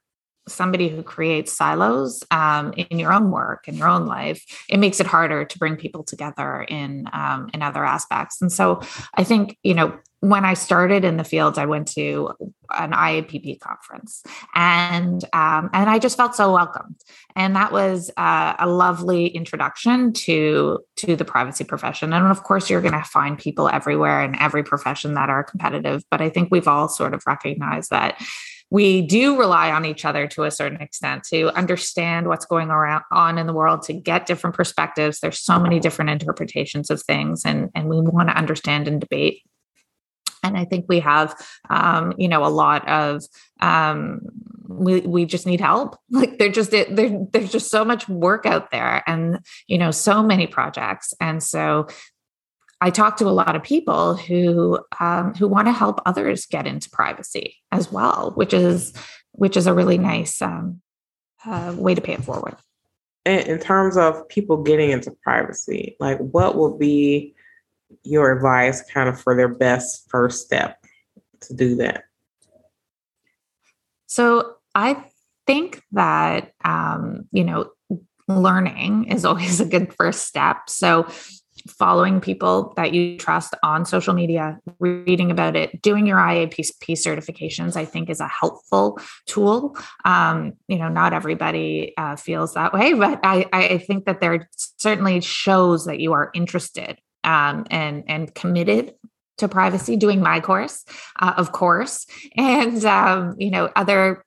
somebody 0.48 0.88
who 0.88 1.02
creates 1.02 1.52
silos 1.52 2.22
um, 2.30 2.72
in 2.72 2.98
your 2.98 3.12
own 3.12 3.30
work 3.30 3.68
in 3.68 3.76
your 3.76 3.88
own 3.88 4.06
life, 4.06 4.44
it 4.68 4.78
makes 4.78 5.00
it 5.00 5.06
harder 5.06 5.44
to 5.44 5.58
bring 5.58 5.76
people 5.76 6.02
together 6.02 6.62
in 6.68 7.08
um, 7.12 7.50
in 7.54 7.62
other 7.62 7.84
aspects. 7.84 8.40
And 8.40 8.52
so 8.52 8.80
I 9.14 9.24
think 9.24 9.56
you 9.62 9.74
know 9.74 9.98
when 10.20 10.44
I 10.44 10.54
started 10.54 11.04
in 11.04 11.16
the 11.16 11.24
field, 11.24 11.58
I 11.58 11.66
went 11.66 11.86
to 11.92 12.30
an 12.70 12.90
IAPP 12.90 13.60
conference, 13.60 14.22
and 14.54 15.22
um, 15.32 15.70
and 15.72 15.88
I 15.88 15.98
just 15.98 16.16
felt 16.16 16.34
so 16.34 16.52
welcomed, 16.52 16.96
and 17.36 17.54
that 17.54 17.72
was 17.72 18.10
uh, 18.16 18.54
a 18.58 18.66
lovely 18.66 19.28
introduction 19.28 20.12
to 20.14 20.80
to 20.96 21.14
the 21.14 21.24
privacy 21.24 21.64
profession. 21.64 22.12
And 22.12 22.26
of 22.26 22.42
course, 22.42 22.68
you're 22.68 22.80
going 22.80 22.94
to 22.94 23.04
find 23.04 23.38
people 23.38 23.68
everywhere 23.68 24.24
in 24.24 24.36
every 24.40 24.64
profession 24.64 25.14
that 25.14 25.30
are 25.30 25.44
competitive, 25.44 26.02
but 26.10 26.20
I 26.20 26.30
think 26.30 26.48
we've 26.50 26.68
all 26.68 26.88
sort 26.88 27.14
of 27.14 27.22
recognized 27.26 27.90
that 27.90 28.20
we 28.70 29.02
do 29.02 29.38
rely 29.38 29.70
on 29.70 29.84
each 29.84 30.04
other 30.04 30.26
to 30.28 30.44
a 30.44 30.50
certain 30.50 30.80
extent 30.80 31.24
to 31.24 31.50
understand 31.56 32.28
what's 32.28 32.44
going 32.44 32.68
around 32.70 33.02
on 33.10 33.38
in 33.38 33.46
the 33.46 33.52
world 33.52 33.82
to 33.82 33.92
get 33.92 34.26
different 34.26 34.54
perspectives. 34.54 35.20
There's 35.20 35.38
so 35.38 35.58
many 35.58 35.80
different 35.80 36.10
interpretations 36.10 36.90
of 36.90 37.02
things 37.02 37.44
and 37.44 37.70
and 37.74 37.88
we 37.88 38.00
want 38.00 38.28
to 38.28 38.36
understand 38.36 38.88
and 38.88 39.00
debate. 39.00 39.42
And 40.44 40.56
I 40.56 40.64
think 40.64 40.86
we 40.88 41.00
have, 41.00 41.34
um, 41.68 42.14
you 42.16 42.28
know, 42.28 42.44
a 42.44 42.48
lot 42.48 42.86
of 42.88 43.22
um, 43.60 44.20
we 44.68 45.00
we 45.00 45.24
just 45.24 45.46
need 45.46 45.60
help. 45.60 45.98
Like 46.10 46.38
they're 46.38 46.50
just 46.50 46.70
there, 46.70 46.86
there's 47.32 47.52
just 47.52 47.70
so 47.70 47.84
much 47.84 48.08
work 48.08 48.46
out 48.46 48.70
there, 48.70 49.02
and 49.06 49.40
you 49.66 49.78
know, 49.78 49.90
so 49.90 50.22
many 50.22 50.46
projects, 50.46 51.14
and 51.20 51.42
so 51.42 51.88
I 52.80 52.90
talk 52.90 53.16
to 53.16 53.26
a 53.26 53.30
lot 53.30 53.56
of 53.56 53.62
people 53.62 54.14
who 54.14 54.78
um, 55.00 55.34
who 55.34 55.48
want 55.48 55.66
to 55.66 55.72
help 55.72 56.00
others 56.06 56.46
get 56.46 56.66
into 56.66 56.88
privacy 56.90 57.56
as 57.72 57.90
well, 57.90 58.32
which 58.36 58.54
is 58.54 58.92
which 59.32 59.56
is 59.56 59.66
a 59.66 59.74
really 59.74 59.98
nice 59.98 60.40
um, 60.40 60.80
uh, 61.44 61.74
way 61.76 61.94
to 61.94 62.00
pay 62.00 62.12
it 62.12 62.24
forward. 62.24 62.56
In 63.24 63.58
terms 63.58 63.96
of 63.96 64.26
people 64.28 64.62
getting 64.62 64.90
into 64.90 65.10
privacy, 65.22 65.96
like 66.00 66.18
what 66.18 66.56
will 66.56 66.78
be 66.78 67.34
your 68.02 68.32
advice 68.32 68.82
kind 68.90 69.08
of 69.08 69.20
for 69.20 69.36
their 69.36 69.48
best 69.48 70.08
first 70.08 70.44
step 70.46 70.82
to 71.42 71.54
do 71.54 71.76
that? 71.76 72.04
So 74.06 74.56
I 74.74 75.04
think 75.46 75.82
that, 75.92 76.52
um, 76.64 77.28
you 77.30 77.44
know, 77.44 77.70
learning 78.28 79.06
is 79.06 79.24
always 79.24 79.60
a 79.60 79.66
good 79.66 79.92
first 79.94 80.26
step. 80.26 80.70
So 80.70 81.06
following 81.70 82.20
people 82.20 82.72
that 82.76 82.92
you 82.92 83.18
trust 83.18 83.54
on 83.62 83.84
social 83.84 84.14
media, 84.14 84.58
reading 84.78 85.30
about 85.30 85.56
it, 85.56 85.80
doing 85.82 86.06
your 86.06 86.18
IAPP 86.18 86.92
certifications, 86.92 87.76
I 87.76 87.84
think 87.84 88.10
is 88.10 88.20
a 88.20 88.28
helpful 88.28 88.98
tool. 89.26 89.76
Um, 90.04 90.54
you 90.66 90.78
know, 90.78 90.88
not 90.88 91.12
everybody 91.12 91.94
uh, 91.96 92.16
feels 92.16 92.54
that 92.54 92.72
way, 92.72 92.92
but 92.94 93.20
I, 93.22 93.46
I 93.52 93.78
think 93.78 94.06
that 94.06 94.20
there 94.20 94.48
certainly 94.52 95.20
shows 95.20 95.84
that 95.84 96.00
you 96.00 96.12
are 96.12 96.30
interested 96.34 96.98
um, 97.24 97.66
and 97.70 98.04
and 98.08 98.34
committed 98.34 98.94
to 99.38 99.48
privacy 99.48 99.96
doing 99.96 100.20
my 100.20 100.40
course 100.40 100.84
uh, 101.20 101.34
of 101.36 101.52
course 101.52 102.06
and 102.36 102.84
um, 102.84 103.34
you 103.38 103.50
know 103.50 103.70
other 103.76 104.24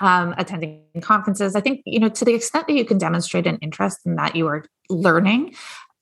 um, 0.00 0.34
attending 0.38 0.82
conferences 1.00 1.54
i 1.54 1.60
think 1.60 1.82
you 1.84 1.98
know 1.98 2.08
to 2.08 2.24
the 2.24 2.34
extent 2.34 2.66
that 2.66 2.74
you 2.74 2.84
can 2.84 2.98
demonstrate 2.98 3.46
an 3.46 3.58
interest 3.58 4.00
in 4.06 4.16
that 4.16 4.34
you 4.34 4.46
are 4.46 4.64
learning 4.88 5.54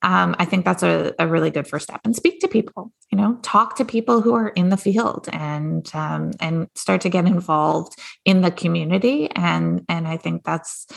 um, 0.03 0.35
i 0.39 0.45
think 0.45 0.65
that's 0.65 0.83
a, 0.83 1.13
a, 1.19 1.27
really 1.27 1.49
good 1.49 1.67
first 1.67 1.85
step 1.85 2.01
and 2.03 2.15
speak 2.15 2.39
to 2.39 2.47
people 2.47 2.91
you 3.11 3.17
know 3.17 3.37
talk 3.41 3.75
to 3.75 3.85
people 3.85 4.21
who 4.21 4.33
are 4.33 4.49
in 4.49 4.69
the 4.69 4.77
field 4.77 5.27
and 5.31 5.89
um, 5.93 6.31
and 6.39 6.67
start 6.75 7.01
to 7.01 7.09
get 7.09 7.25
involved 7.25 7.99
in 8.25 8.41
the 8.41 8.51
community 8.51 9.29
and 9.31 9.83
and 9.89 10.07
i 10.07 10.17
think 10.17 10.43
that's 10.43 10.87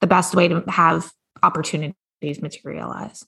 the 0.00 0.06
best 0.06 0.34
way 0.34 0.48
to 0.48 0.62
have 0.68 1.12
opportunities 1.42 1.94
materialize 2.40 3.24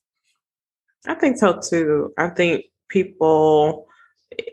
I 1.07 1.14
think 1.14 1.38
so 1.38 1.59
too. 1.61 2.12
I 2.19 2.29
think 2.29 2.66
people, 2.88 3.87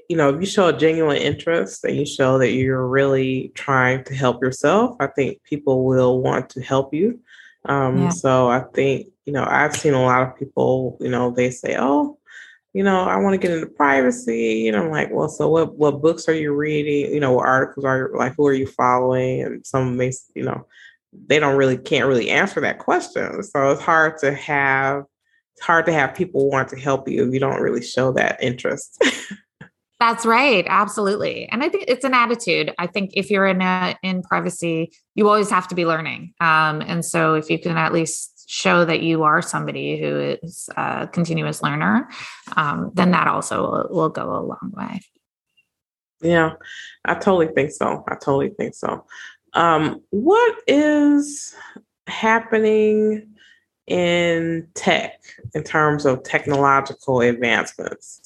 you 0.10 0.16
know, 0.16 0.34
if 0.34 0.40
you 0.40 0.46
show 0.46 0.68
a 0.70 0.78
genuine 0.78 1.18
interest 1.18 1.84
and 1.84 1.96
you 1.98 2.06
show 2.06 2.38
that 2.38 2.52
you're 2.52 2.88
really 2.88 3.52
trying 3.56 4.04
to 4.06 4.16
help 4.16 4.42
yourself, 4.42 4.96
I 5.00 5.08
think 5.08 5.44
people 5.44 5.86
will 5.86 6.22
want 6.22 6.50
to 6.52 6.62
help 6.62 6.94
you. 6.94 7.20
Um, 7.68 8.04
yeah. 8.04 8.10
So 8.10 8.48
I 8.50 8.62
think, 8.74 9.08
you 9.26 9.34
know, 9.34 9.46
I've 9.48 9.76
seen 9.76 9.94
a 9.94 10.02
lot 10.02 10.24
of 10.24 10.38
people, 10.38 10.98
you 11.02 11.10
know, 11.10 11.32
they 11.32 11.52
say, 11.52 11.76
oh, 11.78 12.18
you 12.74 12.84
know, 12.84 13.04
I 13.04 13.18
want 13.18 13.34
to 13.34 13.38
get 13.38 13.56
into 13.56 13.68
privacy. 13.68 14.68
And 14.68 14.78
I'm 14.78 14.92
like, 14.92 15.10
well, 15.12 15.30
so 15.30 15.50
what, 15.50 15.76
what 15.76 16.02
books 16.02 16.30
are 16.30 16.34
you 16.34 16.54
reading? 16.54 17.14
You 17.14 17.20
know, 17.20 17.34
what 17.34 17.48
articles 17.48 17.86
are 17.86 18.10
you, 18.12 18.18
like, 18.18 18.36
who 18.36 18.48
are 18.48 18.54
you 18.54 18.68
following? 18.68 19.42
And 19.42 19.66
some 19.66 19.98
may, 19.98 20.12
you 20.36 20.44
know, 20.44 20.66
they 21.28 21.40
don't 21.40 21.58
really, 21.58 21.78
can't 21.78 22.08
really 22.08 22.30
answer 22.30 22.62
that 22.62 22.80
question. 22.80 23.42
So 23.44 23.72
it's 23.72 23.82
hard 23.82 24.18
to 24.20 24.34
have 24.34 25.06
it's 25.58 25.66
hard 25.66 25.88
to 25.88 25.94
have 25.94 26.14
people 26.14 26.52
want 26.52 26.70
to 26.70 26.80
help 26.80 27.10
you 27.10 27.28
if 27.28 27.34
you 27.34 27.40
don't 27.40 27.62
really 27.62 27.82
show 27.82 28.12
that 28.12 28.44
interest. 28.44 29.04
That's 30.00 30.26
right. 30.26 30.64
Absolutely. 30.68 31.50
And 31.50 31.64
I 31.64 31.70
think 31.70 31.86
it's 31.88 32.06
an 32.06 32.14
attitude. 32.14 32.74
I 32.78 32.86
think 32.86 33.12
if 33.16 33.32
you're 33.32 33.48
in 33.48 33.62
a, 33.62 33.98
in 34.04 34.22
privacy, 34.22 34.92
you 35.16 35.28
always 35.28 35.50
have 35.50 35.68
to 35.70 35.76
be 35.76 35.86
learning. 35.86 36.34
Um, 36.40 36.82
and 36.82 37.04
so 37.04 37.34
if 37.34 37.50
you 37.50 37.58
can 37.58 37.78
at 37.78 37.94
least 37.94 38.46
show 38.48 38.86
that 38.86 39.02
you 39.02 39.24
are 39.24 39.42
somebody 39.42 40.00
who 40.00 40.38
is 40.44 40.70
a 40.78 41.10
continuous 41.12 41.64
learner, 41.64 42.08
um, 42.56 42.92
then 42.94 43.12
that 43.12 43.28
also 43.28 43.62
will, 43.62 43.88
will 43.90 44.10
go 44.10 44.36
a 44.36 44.42
long 44.42 44.72
way. 44.74 45.02
Yeah, 46.22 46.54
I 47.06 47.16
totally 47.16 47.48
think 47.48 47.72
so. 47.72 48.04
I 48.08 48.16
totally 48.16 48.50
think 48.50 48.76
so. 48.76 49.04
Um, 49.54 50.02
what 50.12 50.56
is 50.68 51.56
happening 52.06 53.28
in 53.88 54.68
tech 54.76 55.20
in 55.56 55.64
terms 55.64 56.06
of 56.06 56.22
technological 56.24 57.22
advancements 57.22 58.22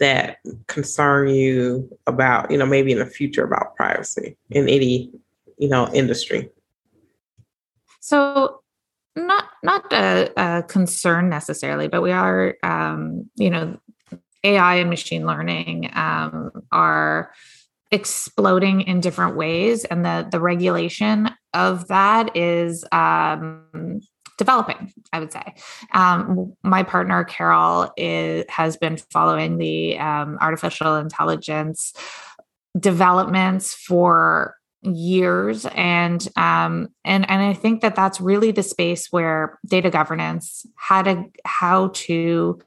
that 0.00 0.38
concern 0.66 1.28
you 1.28 1.88
about, 2.06 2.50
you 2.50 2.58
know, 2.58 2.66
maybe 2.66 2.92
in 2.92 2.98
the 2.98 3.06
future 3.06 3.44
about 3.44 3.76
privacy 3.76 4.36
in 4.50 4.68
any, 4.68 5.12
you 5.58 5.68
know, 5.68 5.88
industry? 5.94 6.50
So 8.00 8.62
not 9.14 9.44
not 9.62 9.92
a, 9.92 10.32
a 10.36 10.62
concern 10.64 11.28
necessarily, 11.28 11.88
but 11.88 12.02
we 12.02 12.12
are, 12.12 12.56
um, 12.62 13.30
you 13.36 13.50
know, 13.50 13.78
AI 14.42 14.76
and 14.76 14.90
machine 14.90 15.26
learning 15.26 15.90
um, 15.94 16.50
are 16.72 17.32
exploding 17.90 18.82
in 18.82 19.00
different 19.00 19.36
ways, 19.36 19.84
and 19.84 20.04
the 20.04 20.26
the 20.30 20.40
regulation 20.40 21.30
of 21.52 21.88
that 21.88 22.36
is 22.36 22.84
um, 22.92 24.00
developing, 24.40 24.90
I 25.12 25.20
would 25.20 25.30
say. 25.30 25.54
Um, 25.92 26.54
my 26.64 26.82
partner, 26.82 27.24
Carol, 27.24 27.92
is, 27.96 28.46
has 28.48 28.78
been 28.78 28.96
following 28.96 29.58
the 29.58 29.98
um, 29.98 30.38
artificial 30.40 30.96
intelligence 30.96 31.92
developments 32.78 33.74
for 33.74 34.56
years 34.82 35.66
and 35.74 36.26
um 36.36 36.88
and 37.04 37.28
and 37.28 37.42
i 37.42 37.52
think 37.52 37.82
that 37.82 37.94
that's 37.94 38.18
really 38.18 38.50
the 38.50 38.62
space 38.62 39.08
where 39.10 39.58
data 39.66 39.90
governance 39.90 40.64
how 40.74 41.02
to 41.02 41.24
how 41.44 41.88
to 41.88 42.58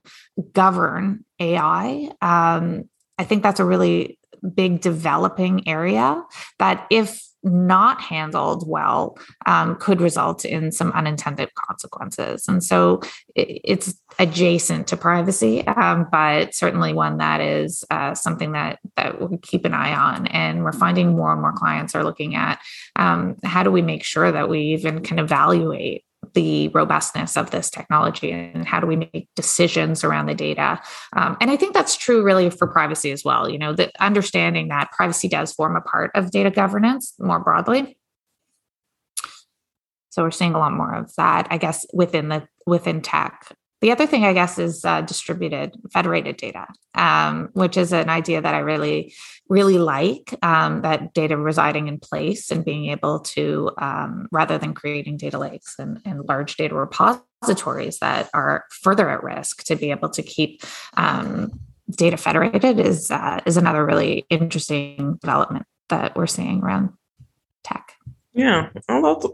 govern 0.52 1.26
ai 1.40 2.12
um 2.22 2.84
i 3.18 3.24
think 3.24 3.42
that's 3.42 3.60
a 3.60 3.66
really 3.66 4.20
big 4.54 4.80
developing 4.80 5.68
area 5.68 6.24
that 6.60 6.86
if 6.92 7.33
not 7.44 8.02
handled 8.02 8.68
well 8.68 9.18
um, 9.46 9.76
could 9.76 10.02
result 10.02 10.46
in 10.46 10.72
some 10.72 10.92
unintended 10.92 11.54
consequences. 11.56 12.48
And 12.48 12.64
so 12.64 13.02
it's 13.36 13.94
adjacent 14.20 14.88
to 14.88 14.98
privacy, 14.98 15.66
um, 15.68 16.08
but 16.12 16.56
certainly 16.56 16.94
one 16.94 17.18
that 17.18 17.42
is 17.42 17.84
uh, 17.92 18.14
something 18.14 18.54
that 18.54 18.80
that 18.96 19.30
we 19.30 19.38
keep 19.38 19.66
an 19.66 19.74
eye 19.74 19.94
on. 19.94 20.28
And 20.28 20.64
we're 20.64 20.72
finding 20.72 21.16
more 21.16 21.32
and 21.32 21.42
more 21.42 21.54
clients 21.54 21.96
are 21.96 22.04
looking 22.04 22.36
at 22.36 22.60
um, 22.96 23.38
how 23.44 23.64
do 23.64 23.72
we 23.72 23.82
make 23.82 24.04
sure 24.04 24.32
that 24.32 24.50
we 24.50 24.60
even 24.74 25.02
can 25.02 25.20
evaluate 25.20 26.06
the 26.34 26.68
robustness 26.70 27.38
of 27.38 27.52
this 27.52 27.70
technology 27.70 28.32
and 28.32 28.68
how 28.68 28.80
do 28.80 28.88
we 28.88 28.96
make 28.96 29.30
decisions 29.36 30.04
around 30.04 30.26
the 30.26 30.36
data. 30.36 30.82
Um, 31.16 31.38
and 31.40 31.52
i 31.52 31.56
think 31.56 31.74
that's 31.74 31.96
true 31.96 32.24
really 32.24 32.50
for 32.50 32.68
privacy 32.68 33.12
as 33.12 33.24
well 33.24 33.50
you 33.50 33.58
know 33.58 33.74
the 33.74 33.92
understanding 34.00 34.70
that 34.70 34.92
privacy 34.92 35.28
does 35.28 35.54
form 35.54 35.76
a 35.76 35.82
part 35.82 36.12
of 36.16 36.32
data 36.32 36.52
governance 36.52 37.14
more 37.20 37.40
broadly. 37.40 37.98
So 40.10 40.22
we're 40.22 40.32
seeing 40.32 40.54
a 40.54 40.60
lot 40.60 40.74
more 40.74 40.94
of 40.94 41.14
that 41.16 41.48
i 41.50 41.58
guess 41.58 41.86
within 41.94 42.30
the 42.30 42.48
within 42.66 43.02
tech 43.02 43.56
The 43.84 43.92
other 43.92 44.08
thing, 44.08 44.24
I 44.24 44.32
guess, 44.32 44.58
is 44.60 44.86
uh, 44.86 45.02
distributed 45.02 45.76
federated 45.92 46.38
data, 46.38 46.68
um, 46.96 47.50
which 47.52 47.76
is 47.76 47.92
an 47.92 48.08
idea 48.08 48.40
that 48.40 48.56
I 48.56 48.60
really, 48.60 49.14
really 49.50 49.78
like. 49.78 50.34
Um, 50.42 50.84
that 50.84 51.14
data 51.14 51.36
residing 51.36 51.90
in 51.90 52.00
place 52.00 52.50
and 52.50 52.64
being 52.64 52.86
able 52.92 53.20
to, 53.36 53.72
um, 53.78 54.30
rather 54.32 54.58
than 54.58 54.74
creating 54.74 55.18
data 55.18 55.38
lakes 55.38 55.76
and, 55.80 56.00
and, 56.06 56.24
large 56.30 56.56
data 56.56 56.74
repositories 56.74 58.00
that 58.00 58.30
are 58.34 58.64
further 58.72 59.10
at 59.10 59.22
risk, 59.22 59.66
to 59.66 59.76
be 59.76 59.92
able 59.92 60.12
to 60.12 60.24
keep 60.24 60.64
um, 60.96 61.52
data 61.92 62.16
federated 62.16 62.80
is 62.80 63.12
uh, 63.12 63.42
is 63.46 63.58
another 63.58 63.86
really 63.86 64.26
interesting 64.30 65.18
development 65.20 65.66
that 65.90 66.16
we're 66.16 66.26
seeing 66.26 66.64
around 66.64 66.94
tech. 67.66 67.92
Yeah, 68.34 68.70
both 68.88 69.26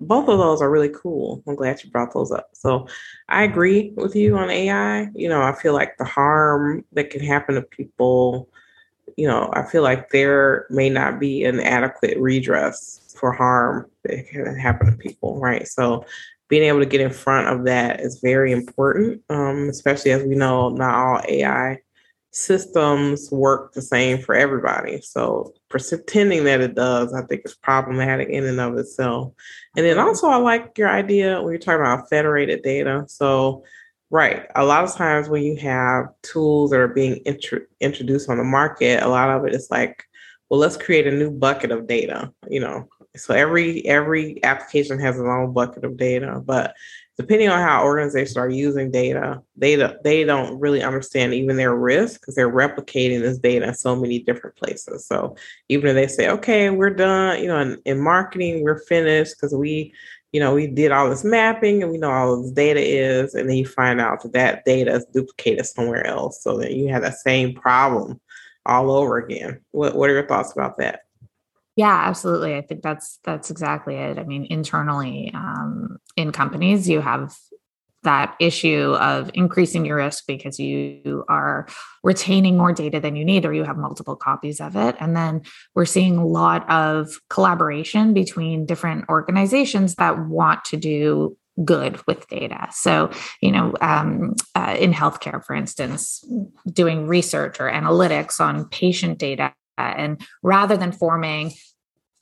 both 0.00 0.28
of 0.28 0.38
those 0.38 0.62
are 0.62 0.70
really 0.70 0.90
cool. 0.94 1.42
I'm 1.46 1.56
glad 1.56 1.82
you 1.82 1.90
brought 1.90 2.12
those 2.14 2.30
up. 2.30 2.50
So 2.52 2.86
I 3.28 3.42
agree 3.42 3.90
with 3.96 4.14
you 4.14 4.36
on 4.36 4.50
AI. 4.50 5.08
You 5.14 5.28
know, 5.28 5.42
I 5.42 5.52
feel 5.52 5.72
like 5.72 5.96
the 5.98 6.04
harm 6.04 6.84
that 6.92 7.10
can 7.10 7.20
happen 7.20 7.56
to 7.56 7.62
people, 7.62 8.48
you 9.16 9.28
know, 9.28 9.50
I 9.54 9.64
feel 9.64 9.82
like 9.82 10.10
there 10.10 10.66
may 10.70 10.90
not 10.90 11.20
be 11.20 11.44
an 11.44 11.60
adequate 11.60 12.18
redress 12.18 13.14
for 13.18 13.32
harm 13.32 13.90
that 14.04 14.28
can 14.28 14.56
happen 14.56 14.88
to 14.90 14.98
people, 14.98 15.40
right? 15.40 15.68
So 15.68 16.06
being 16.48 16.64
able 16.64 16.80
to 16.80 16.86
get 16.86 17.00
in 17.02 17.10
front 17.12 17.48
of 17.48 17.64
that 17.66 18.00
is 18.00 18.20
very 18.20 18.52
important, 18.52 19.22
um, 19.30 19.68
especially 19.70 20.12
as 20.12 20.24
we 20.24 20.36
know 20.36 20.70
not 20.70 20.94
all 20.94 21.22
AI 21.28 21.80
systems 22.34 23.30
work 23.30 23.72
the 23.72 23.80
same 23.80 24.18
for 24.18 24.34
everybody. 24.34 25.00
So 25.00 25.54
pretending 25.68 26.42
that 26.44 26.60
it 26.60 26.74
does, 26.74 27.14
I 27.14 27.22
think 27.22 27.42
is 27.44 27.54
problematic 27.54 28.28
in 28.28 28.44
and 28.44 28.60
of 28.60 28.76
itself. 28.76 29.32
And 29.76 29.86
then 29.86 30.00
also 30.00 30.26
I 30.26 30.36
like 30.36 30.76
your 30.76 30.90
idea 30.90 31.40
when 31.40 31.52
you're 31.52 31.60
talking 31.60 31.80
about 31.80 32.10
federated 32.10 32.62
data. 32.62 33.04
So 33.06 33.62
right, 34.10 34.46
a 34.56 34.64
lot 34.64 34.82
of 34.82 34.92
times 34.94 35.28
when 35.28 35.44
you 35.44 35.56
have 35.58 36.06
tools 36.22 36.70
that 36.70 36.80
are 36.80 36.88
being 36.88 37.18
intro- 37.18 37.66
introduced 37.80 38.28
on 38.28 38.38
the 38.38 38.44
market, 38.44 39.04
a 39.04 39.08
lot 39.08 39.30
of 39.30 39.44
it 39.46 39.54
is 39.54 39.68
like, 39.70 40.02
well, 40.50 40.58
let's 40.58 40.76
create 40.76 41.06
a 41.06 41.12
new 41.12 41.30
bucket 41.30 41.70
of 41.70 41.86
data, 41.86 42.32
you 42.50 42.58
know. 42.58 42.88
So 43.16 43.32
every 43.32 43.86
every 43.86 44.42
application 44.42 44.98
has 44.98 45.14
its 45.14 45.24
own 45.24 45.52
bucket 45.52 45.84
of 45.84 45.96
data, 45.96 46.42
but 46.44 46.74
depending 47.16 47.48
on 47.48 47.60
how 47.60 47.84
organizations 47.84 48.36
are 48.36 48.48
using 48.48 48.90
data, 48.90 49.40
data 49.58 49.98
they 50.02 50.24
don't 50.24 50.58
really 50.58 50.82
understand 50.82 51.32
even 51.32 51.56
their 51.56 51.74
risk 51.74 52.20
because 52.20 52.34
they're 52.34 52.50
replicating 52.50 53.20
this 53.20 53.38
data 53.38 53.68
in 53.68 53.74
so 53.74 53.94
many 53.94 54.18
different 54.18 54.56
places. 54.56 55.06
So 55.06 55.36
even 55.68 55.90
if 55.90 55.94
they 55.94 56.08
say, 56.08 56.28
okay, 56.30 56.70
we're 56.70 56.90
done, 56.90 57.40
you 57.40 57.46
know, 57.46 57.58
in, 57.58 57.80
in 57.84 58.00
marketing, 58.00 58.62
we're 58.64 58.80
finished 58.80 59.36
because 59.36 59.54
we, 59.54 59.94
you 60.32 60.40
know, 60.40 60.54
we 60.54 60.66
did 60.66 60.90
all 60.90 61.08
this 61.08 61.22
mapping 61.22 61.82
and 61.82 61.92
we 61.92 61.98
know 61.98 62.10
all 62.10 62.42
this 62.42 62.50
data 62.50 62.80
is, 62.80 63.34
and 63.34 63.48
then 63.48 63.56
you 63.56 63.66
find 63.66 64.00
out 64.00 64.22
that 64.22 64.32
that 64.32 64.64
data 64.64 64.94
is 64.94 65.06
duplicated 65.14 65.66
somewhere 65.66 66.04
else. 66.04 66.42
So 66.42 66.58
that 66.58 66.72
you 66.72 66.88
have 66.88 67.02
that 67.02 67.18
same 67.18 67.54
problem 67.54 68.20
all 68.66 68.90
over 68.90 69.18
again. 69.18 69.60
What 69.70 69.94
what 69.94 70.10
are 70.10 70.14
your 70.14 70.26
thoughts 70.26 70.52
about 70.52 70.78
that? 70.78 71.02
Yeah, 71.76 72.02
absolutely. 72.06 72.56
I 72.56 72.62
think 72.62 72.82
that's 72.82 73.18
that's 73.24 73.50
exactly 73.50 73.96
it. 73.96 74.18
I 74.18 74.24
mean, 74.24 74.46
internally 74.48 75.30
um, 75.34 75.98
in 76.16 76.32
companies, 76.32 76.88
you 76.88 77.00
have 77.00 77.34
that 78.04 78.36
issue 78.38 78.94
of 79.00 79.30
increasing 79.34 79.84
your 79.84 79.96
risk 79.96 80.24
because 80.26 80.60
you 80.60 81.24
are 81.28 81.66
retaining 82.02 82.56
more 82.56 82.72
data 82.72 83.00
than 83.00 83.16
you 83.16 83.24
need 83.24 83.44
or 83.44 83.52
you 83.52 83.64
have 83.64 83.76
multiple 83.76 84.14
copies 84.14 84.60
of 84.60 84.76
it. 84.76 84.94
And 85.00 85.16
then 85.16 85.42
we're 85.74 85.86
seeing 85.86 86.18
a 86.18 86.26
lot 86.26 86.68
of 86.70 87.18
collaboration 87.30 88.14
between 88.14 88.66
different 88.66 89.06
organizations 89.08 89.96
that 89.96 90.26
want 90.26 90.64
to 90.66 90.76
do 90.76 91.36
good 91.64 92.04
with 92.06 92.26
data. 92.28 92.68
So 92.72 93.10
you 93.40 93.52
know 93.52 93.74
um, 93.80 94.34
uh, 94.54 94.76
in 94.78 94.92
healthcare 94.92 95.44
for 95.44 95.54
instance 95.54 96.24
doing 96.70 97.06
research 97.06 97.60
or 97.60 97.70
analytics 97.70 98.40
on 98.40 98.68
patient 98.68 99.18
data 99.18 99.54
and 99.78 100.20
rather 100.42 100.76
than 100.76 100.92
forming 100.92 101.52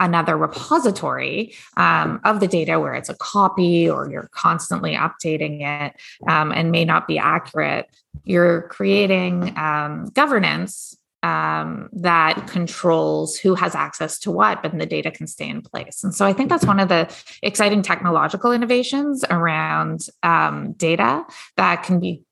another 0.03 0.37
repository 0.37 1.55
um, 1.77 2.21
of 2.25 2.41
the 2.41 2.49
data 2.49 2.79
where 2.81 2.95
it's 2.95 3.09
a 3.09 3.15
copy 3.15 3.89
or 3.89 4.11
you're 4.11 4.29
constantly 4.33 4.95
updating 4.95 5.63
it 5.63 5.95
um, 6.29 6.51
and 6.53 6.71
may 6.71 6.85
not 6.85 7.07
be 7.07 7.19
accurate, 7.19 7.87
you're 8.25 8.63
creating 8.63 9.57
um, 9.57 10.07
governance 10.13 10.97
um, 11.23 11.89
that 11.93 12.49
controls 12.49 13.37
who 13.39 13.55
has 13.55 13.77
access 13.77 14.19
to 14.19 14.33
what, 14.33 14.61
but 14.61 14.77
the 14.77 14.87
data 14.87 15.11
can 15.11 15.29
stay 15.29 15.49
in 15.49 15.63
place. 15.63 16.03
And 16.03 16.13
so 16.13 16.27
I 16.27 16.33
think 16.33 16.51
that's 16.51 16.67
one 16.67 16.81
of 16.81 16.89
the 16.89 17.09
exciting 17.43 17.83
technological 17.83 18.51
innovations 18.51 19.25
around 19.31 20.01
um, 20.25 20.73
data 20.73 21.25
that 21.57 21.85
can 21.85 22.01
be 22.01 22.25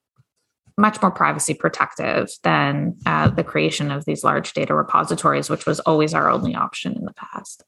much 0.80 1.00
more 1.02 1.10
privacy 1.10 1.54
protective 1.54 2.30
than 2.42 2.96
uh, 3.06 3.28
the 3.28 3.44
creation 3.44 3.90
of 3.90 4.04
these 4.04 4.24
large 4.24 4.52
data 4.52 4.74
repositories, 4.74 5.50
which 5.50 5.66
was 5.66 5.80
always 5.80 6.14
our 6.14 6.30
only 6.30 6.54
option 6.54 6.96
in 6.96 7.04
the 7.04 7.12
past. 7.12 7.62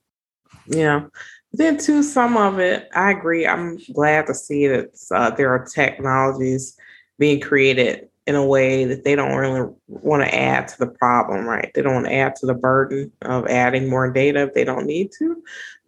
Yeah. 0.67 1.07
Then, 1.53 1.77
too, 1.77 2.03
some 2.03 2.37
of 2.37 2.59
it, 2.59 2.89
I 2.95 3.11
agree. 3.11 3.47
I'm 3.47 3.79
glad 3.93 4.27
to 4.27 4.35
see 4.35 4.67
that 4.69 4.91
uh, 5.11 5.31
there 5.31 5.51
are 5.51 5.67
technologies 5.67 6.77
being 7.19 7.41
created 7.41 8.09
in 8.27 8.37
a 8.37 8.47
way 8.47 8.85
that 8.85 9.05
they 9.05 9.17
don't 9.17 9.35
really 9.35 9.69
want 9.89 10.23
to 10.23 10.35
add 10.35 10.69
to 10.69 10.79
the 10.79 10.87
problem, 10.87 11.45
right? 11.45 11.71
They 11.75 11.83
don't 11.83 11.95
want 11.95 12.07
to 12.07 12.15
add 12.15 12.37
to 12.37 12.47
the 12.47 12.55
burden 12.55 13.11
of 13.23 13.47
adding 13.49 13.89
more 13.89 14.11
data 14.11 14.43
if 14.43 14.55
they 14.55 14.65
don't 14.65 14.87
need 14.87 15.11
to. 15.19 15.43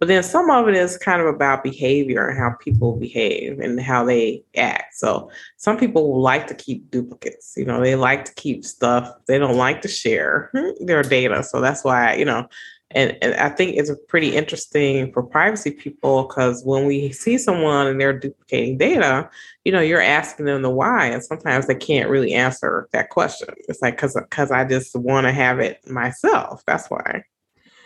But 0.05 0.09
then 0.09 0.23
some 0.23 0.51
of 0.51 0.69
it 0.69 0.75
is 0.75 0.99
kind 0.99 1.23
of 1.23 1.27
about 1.27 1.65
behavior 1.65 2.29
and 2.29 2.39
how 2.39 2.51
people 2.61 2.95
behave 2.95 3.59
and 3.59 3.81
how 3.81 4.05
they 4.05 4.45
act. 4.55 4.97
So 4.97 5.31
some 5.57 5.79
people 5.79 6.21
like 6.21 6.47
to 6.49 6.55
keep 6.55 6.91
duplicates. 6.91 7.55
You 7.57 7.65
know, 7.65 7.81
they 7.81 7.95
like 7.95 8.27
to 8.27 8.35
keep 8.35 8.67
stuff. 8.67 9.11
They 9.29 9.39
don't 9.39 9.57
like 9.57 9.81
to 9.81 9.89
share 9.89 10.51
their 10.81 11.03
data. 11.03 11.43
So 11.43 11.63
that's 11.63 11.85
why, 11.85 12.17
you 12.17 12.27
know, 12.27 12.47
and, 12.91 13.17
and 13.23 13.33
I 13.37 13.49
think 13.49 13.79
it's 13.79 13.91
pretty 14.07 14.37
interesting 14.37 15.11
for 15.11 15.23
privacy 15.23 15.71
people 15.71 16.25
because 16.25 16.63
when 16.67 16.85
we 16.85 17.11
see 17.11 17.39
someone 17.39 17.87
and 17.87 17.99
they're 17.99 18.19
duplicating 18.19 18.77
data, 18.77 19.31
you 19.65 19.73
know, 19.73 19.81
you're 19.81 20.03
asking 20.03 20.45
them 20.45 20.61
the 20.61 20.69
why, 20.69 21.07
and 21.07 21.25
sometimes 21.25 21.67
they 21.67 21.77
can't 21.77 22.11
really 22.11 22.35
answer 22.35 22.91
that 22.93 23.09
question. 23.09 23.55
It's 23.71 23.81
like 23.81 23.97
because 23.97 24.19
because 24.21 24.51
I 24.51 24.65
just 24.65 24.95
want 24.95 25.27
to 25.27 25.33
have 25.33 25.61
it 25.61 25.89
myself. 25.89 26.63
That's 26.67 26.91
why 26.91 27.25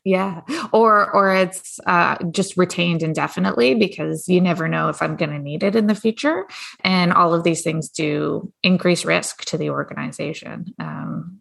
yeah. 0.08 0.40
Or 0.72 1.10
or 1.14 1.34
it's 1.34 1.78
uh, 1.86 2.16
just 2.30 2.56
retained 2.56 3.02
indefinitely 3.02 3.74
because 3.74 4.28
you 4.28 4.40
never 4.40 4.68
know 4.68 4.88
if 4.88 5.02
i'm 5.02 5.16
going 5.16 5.30
to 5.30 5.38
need 5.38 5.62
it 5.62 5.76
in 5.76 5.86
the 5.86 5.94
future. 5.94 6.46
And 6.80 7.12
all 7.12 7.34
of 7.34 7.44
these 7.44 7.62
things 7.62 7.88
do 7.88 8.52
increase 8.62 9.04
risk 9.04 9.44
to 9.46 9.58
the 9.58 9.70
organization 9.70 10.74
um, 10.78 11.40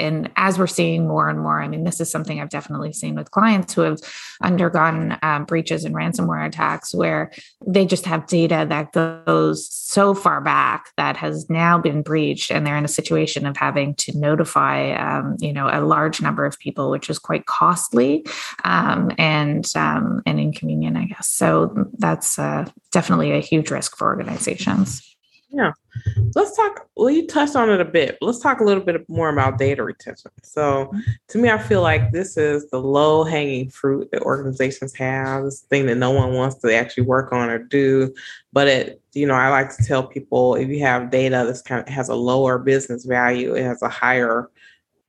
and 0.00 0.30
as 0.36 0.58
we're 0.58 0.66
seeing 0.66 1.06
more 1.06 1.28
and 1.28 1.40
more, 1.40 1.62
I 1.62 1.68
mean, 1.68 1.84
this 1.84 2.00
is 2.00 2.10
something 2.10 2.40
I've 2.40 2.48
definitely 2.48 2.92
seen 2.92 3.14
with 3.14 3.30
clients 3.30 3.74
who 3.74 3.82
have 3.82 4.00
undergone 4.42 5.18
um, 5.22 5.44
breaches 5.44 5.84
and 5.84 5.94
ransomware 5.94 6.46
attacks 6.46 6.94
where 6.94 7.30
they 7.66 7.84
just 7.84 8.06
have 8.06 8.26
data 8.26 8.66
that 8.68 8.92
goes 8.92 9.68
so 9.70 10.14
far 10.14 10.40
back 10.40 10.90
that 10.96 11.16
has 11.16 11.50
now 11.50 11.78
been 11.78 12.02
breached, 12.02 12.50
and 12.50 12.66
they're 12.66 12.76
in 12.76 12.84
a 12.84 12.88
situation 12.88 13.46
of 13.46 13.56
having 13.56 13.94
to 13.96 14.16
notify, 14.18 14.92
um, 14.92 15.36
you 15.40 15.52
know, 15.52 15.68
a 15.70 15.84
large 15.84 16.22
number 16.22 16.44
of 16.44 16.58
people, 16.58 16.90
which 16.90 17.10
is 17.10 17.18
quite 17.18 17.46
costly 17.46 18.24
um, 18.64 19.10
and 19.18 19.70
um, 19.76 20.22
and 20.26 20.40
inconvenient, 20.40 20.96
I 20.96 21.04
guess. 21.04 21.28
So 21.28 21.88
that's 21.98 22.38
uh, 22.38 22.66
definitely 22.92 23.32
a 23.32 23.40
huge 23.40 23.70
risk 23.70 23.96
for 23.96 24.06
organizations. 24.06 25.09
Yeah. 25.52 25.72
Let's 26.36 26.56
talk. 26.56 26.88
Well, 26.96 27.10
you 27.10 27.26
touched 27.26 27.56
on 27.56 27.70
it 27.70 27.80
a 27.80 27.84
bit. 27.84 28.18
let's 28.20 28.38
talk 28.38 28.60
a 28.60 28.64
little 28.64 28.82
bit 28.82 29.08
more 29.08 29.28
about 29.30 29.58
data 29.58 29.82
retention. 29.82 30.30
So, 30.44 30.92
to 31.28 31.38
me, 31.38 31.50
I 31.50 31.58
feel 31.58 31.82
like 31.82 32.12
this 32.12 32.36
is 32.36 32.70
the 32.70 32.78
low 32.78 33.24
hanging 33.24 33.68
fruit 33.68 34.08
that 34.12 34.22
organizations 34.22 34.94
have, 34.94 35.44
this 35.44 35.62
thing 35.62 35.86
that 35.86 35.96
no 35.96 36.12
one 36.12 36.34
wants 36.34 36.56
to 36.56 36.72
actually 36.74 37.04
work 37.04 37.32
on 37.32 37.50
or 37.50 37.58
do. 37.58 38.14
But 38.52 38.68
it, 38.68 39.02
you 39.12 39.26
know, 39.26 39.34
I 39.34 39.48
like 39.48 39.76
to 39.76 39.84
tell 39.84 40.04
people 40.06 40.54
if 40.54 40.68
you 40.68 40.80
have 40.80 41.10
data 41.10 41.42
that's 41.44 41.62
kind 41.62 41.86
of 41.86 41.92
has 41.92 42.08
a 42.08 42.14
lower 42.14 42.58
business 42.58 43.04
value, 43.04 43.54
it 43.54 43.64
has 43.64 43.82
a 43.82 43.88
higher 43.88 44.50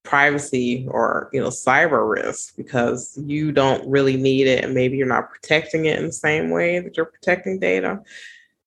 privacy 0.03 0.87
or 0.89 1.29
you 1.31 1.39
know 1.39 1.49
cyber 1.49 2.09
risk 2.09 2.55
because 2.57 3.19
you 3.23 3.51
don't 3.51 3.87
really 3.87 4.17
need 4.17 4.47
it 4.47 4.65
and 4.65 4.73
maybe 4.73 4.97
you're 4.97 5.05
not 5.05 5.29
protecting 5.29 5.85
it 5.85 5.99
in 5.99 6.07
the 6.07 6.11
same 6.11 6.49
way 6.49 6.79
that 6.79 6.97
you're 6.97 7.05
protecting 7.05 7.59
data 7.59 8.01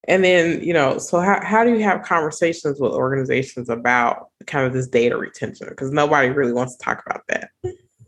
and 0.09 0.25
then, 0.25 0.63
you 0.63 0.73
know, 0.73 0.99
so 0.99 1.21
how, 1.21 1.45
how 1.45 1.65
do 1.65 1.71
you 1.71 1.83
have 1.83 2.03
conversations 2.03 2.81
with 2.81 2.93
organizations 2.93 3.69
about 3.69 4.29
kind 4.47 4.67
of 4.67 4.73
this 4.73 4.87
data 4.87 5.17
retention? 5.17 5.69
Because 5.69 5.91
nobody 5.91 6.29
really 6.29 6.53
wants 6.53 6.77
to 6.77 6.85
talk 6.85 7.03
about 7.07 7.23
that. 7.29 7.51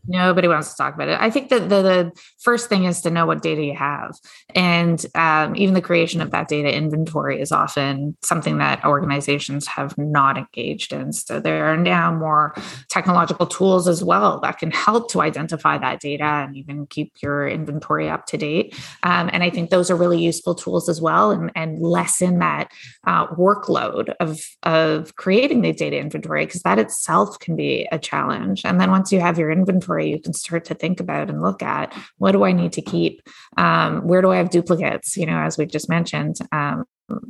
Nobody 0.09 0.49
wants 0.49 0.71
to 0.71 0.77
talk 0.77 0.95
about 0.95 1.09
it. 1.09 1.21
I 1.21 1.31
think 1.31 1.49
that 1.51 1.69
the, 1.69 1.83
the 1.83 2.13
first 2.41 2.69
thing 2.69 2.85
is 2.85 3.01
to 3.03 3.11
know 3.11 3.27
what 3.27 3.43
data 3.43 3.63
you 3.63 3.75
have. 3.75 4.17
And 4.55 5.05
um, 5.15 5.57
even 5.57 5.75
the 5.75 5.81
creation 5.81 6.21
of 6.21 6.31
that 6.31 6.49
data 6.49 6.75
inventory 6.75 7.41
is 7.41 7.53
often 7.53 8.17
something 8.23 8.59
that 8.59 8.85
organizations 8.85 9.67
have 9.67 9.97
not 9.99 10.37
engaged 10.37 10.93
in. 10.93 11.13
So 11.13 11.41
there 11.41 11.67
are 11.67 11.77
now 11.77 12.15
more 12.15 12.55
technological 12.89 13.47
tools 13.47 13.89
as 13.89 14.05
well 14.05 14.41
that 14.41 14.59
can 14.59 14.71
help 14.71 15.11
to 15.13 15.21
identify 15.21 15.79
that 15.79 16.01
data 16.01 16.25
and 16.25 16.57
even 16.57 16.87
keep 16.87 17.13
your 17.23 17.49
inventory 17.49 18.09
up 18.09 18.27
to 18.27 18.37
date. 18.37 18.79
Um, 19.03 19.31
and 19.33 19.43
I 19.43 19.51
think 19.51 19.71
those 19.71 19.91
are 19.91 19.97
really 19.97 20.23
useful 20.23 20.55
tools 20.55 20.89
as 20.89 21.01
well 21.01 21.31
and, 21.31 21.51
and 21.55 21.81
lessen 21.81 22.39
that 22.39 22.71
uh, 23.07 23.27
workload 23.29 24.15
of, 24.21 24.41
of 24.63 25.17
creating 25.17 25.63
the 25.63 25.73
data 25.73 25.99
inventory 25.99 26.47
because 26.47 26.63
that 26.63 26.79
itself 26.79 27.39
can 27.39 27.57
be 27.57 27.89
a 27.91 27.99
challenge. 27.99 28.63
And 28.65 28.81
then 28.81 28.91
once 28.91 29.11
you 29.13 29.21
have 29.21 29.39
your 29.39 29.51
inventory, 29.51 29.96
inventory 29.97 30.11
you 30.11 30.21
can 30.21 30.33
start 30.33 30.65
to 30.67 30.75
think 30.75 31.01
about 31.01 31.29
and 31.29 31.43
look 31.43 31.63
at 31.63 31.95
what 32.19 32.33
do 32.33 32.45
I 32.45 32.53
need 32.53 32.73
to 32.73 32.83
keep? 32.83 33.23
Um, 33.57 34.07
where 34.07 34.23
do 34.23 34.31
I 34.31 34.37
have 34.37 34.51
duplicates? 34.51 35.17
You 35.17 35.27
know, 35.27 35.39
as 35.39 35.59
we've 35.59 35.71
just 35.71 35.89
mentioned. 35.89 36.37
Um, 36.53 36.85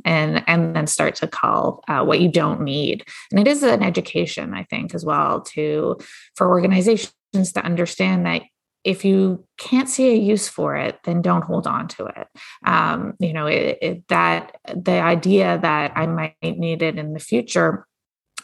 and 0.05 0.43
and 0.47 0.75
then 0.75 0.87
start 0.87 1.13
to 1.13 1.27
call 1.27 1.83
uh, 1.87 2.03
what 2.03 2.19
you 2.19 2.27
don't 2.27 2.61
need 2.61 3.05
and 3.29 3.39
it 3.39 3.47
is 3.47 3.61
an 3.61 3.83
education 3.83 4.55
i 4.55 4.63
think 4.71 4.95
as 4.95 5.05
well 5.05 5.41
to 5.41 5.95
for 6.35 6.47
organizations 6.49 7.13
to 7.53 7.63
understand 7.63 8.25
that 8.25 8.41
if 8.83 9.05
you 9.05 9.45
can't 9.59 9.87
see 9.87 10.09
a 10.09 10.15
use 10.15 10.49
for 10.49 10.75
it 10.75 10.97
then 11.03 11.21
don't 11.21 11.43
hold 11.43 11.67
on 11.67 11.87
to 11.87 12.07
it 12.07 12.27
um, 12.65 13.13
you 13.19 13.33
know 13.33 13.45
it, 13.45 13.77
it, 13.79 14.07
that 14.07 14.57
the 14.75 14.99
idea 14.99 15.59
that 15.61 15.91
i 15.95 16.07
might 16.07 16.33
need 16.41 16.81
it 16.81 16.97
in 16.97 17.13
the 17.13 17.19
future 17.19 17.85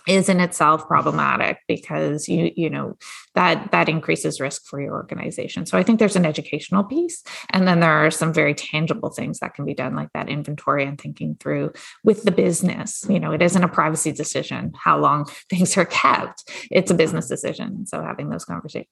is 0.08 0.30
in 0.30 0.40
itself 0.40 0.88
problematic 0.88 1.60
because 1.68 2.28
you 2.28 2.52
you 2.56 2.70
know 2.70 2.98
that 3.36 3.72
that 3.72 3.90
increases 3.90 4.40
risk 4.40 4.66
for 4.66 4.82
your 4.82 4.94
organization 4.94 5.66
so 5.66 5.78
i 5.78 5.84
think 5.84 6.00
there's 6.00 6.16
an 6.16 6.26
educational 6.26 6.84
piece 6.84 7.24
and 7.52 7.68
then 7.68 7.80
there 7.80 7.92
are 7.92 8.12
some 8.12 8.34
very 8.34 8.54
tangible 8.54 9.10
things 9.10 9.40
that 9.40 9.54
can 9.54 9.66
be 9.66 9.74
done 9.74 9.96
like 9.96 10.10
that 10.14 10.30
inventory 10.30 10.86
and 10.86 11.00
thinking 11.00 11.36
through 11.40 11.72
with 12.04 12.24
the 12.24 12.32
business 12.32 13.06
you 13.10 13.20
know 13.20 13.32
it 13.32 13.42
isn't 13.42 13.64
a 13.64 13.68
privacy 13.68 14.12
decision 14.12 14.72
how 14.76 14.98
long 14.98 15.26
things 15.50 15.78
are 15.78 15.86
kept 15.86 16.50
it's 16.72 16.92
a 16.92 16.96
business 16.96 17.28
decision 17.28 17.86
so 17.86 18.02
having 18.02 18.30
those 18.30 18.46
conversations 18.46 18.88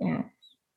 yeah 0.00 0.22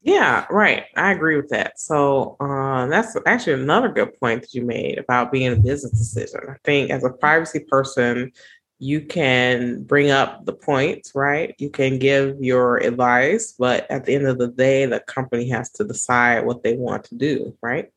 yeah, 0.02 0.46
right. 0.50 0.86
I 0.96 1.12
agree 1.12 1.36
with 1.36 1.50
that. 1.50 1.78
So 1.78 2.38
uh, 2.40 2.88
that's 2.88 3.18
actually 3.26 3.62
another 3.62 3.90
good 3.90 4.18
point 4.20 4.42
that 4.42 4.54
you 4.54 4.66
made 4.66 4.98
about 4.98 5.32
being 5.32 5.52
a 5.52 5.58
business 5.58 5.92
decision. 5.92 6.40
I 6.50 6.56
think 6.64 6.90
as 6.90 7.04
a 7.04 7.10
privacy 7.10 7.66
person, 7.70 8.32
you 8.80 9.02
can 9.02 9.84
bring 9.84 10.10
up 10.10 10.46
the 10.46 10.54
points, 10.54 11.12
right? 11.14 11.54
You 11.60 11.70
can 11.70 12.00
give 12.00 12.38
your 12.40 12.78
advice, 12.78 13.54
but 13.60 13.90
at 13.92 14.06
the 14.06 14.16
end 14.16 14.26
of 14.26 14.38
the 14.38 14.48
day, 14.48 14.86
the 14.86 15.02
company 15.02 15.50
has 15.50 15.70
to 15.74 15.84
decide 15.84 16.46
what 16.46 16.64
they 16.64 16.76
want 16.78 17.04
to 17.06 17.16
do, 17.16 17.58
right? 17.62 17.92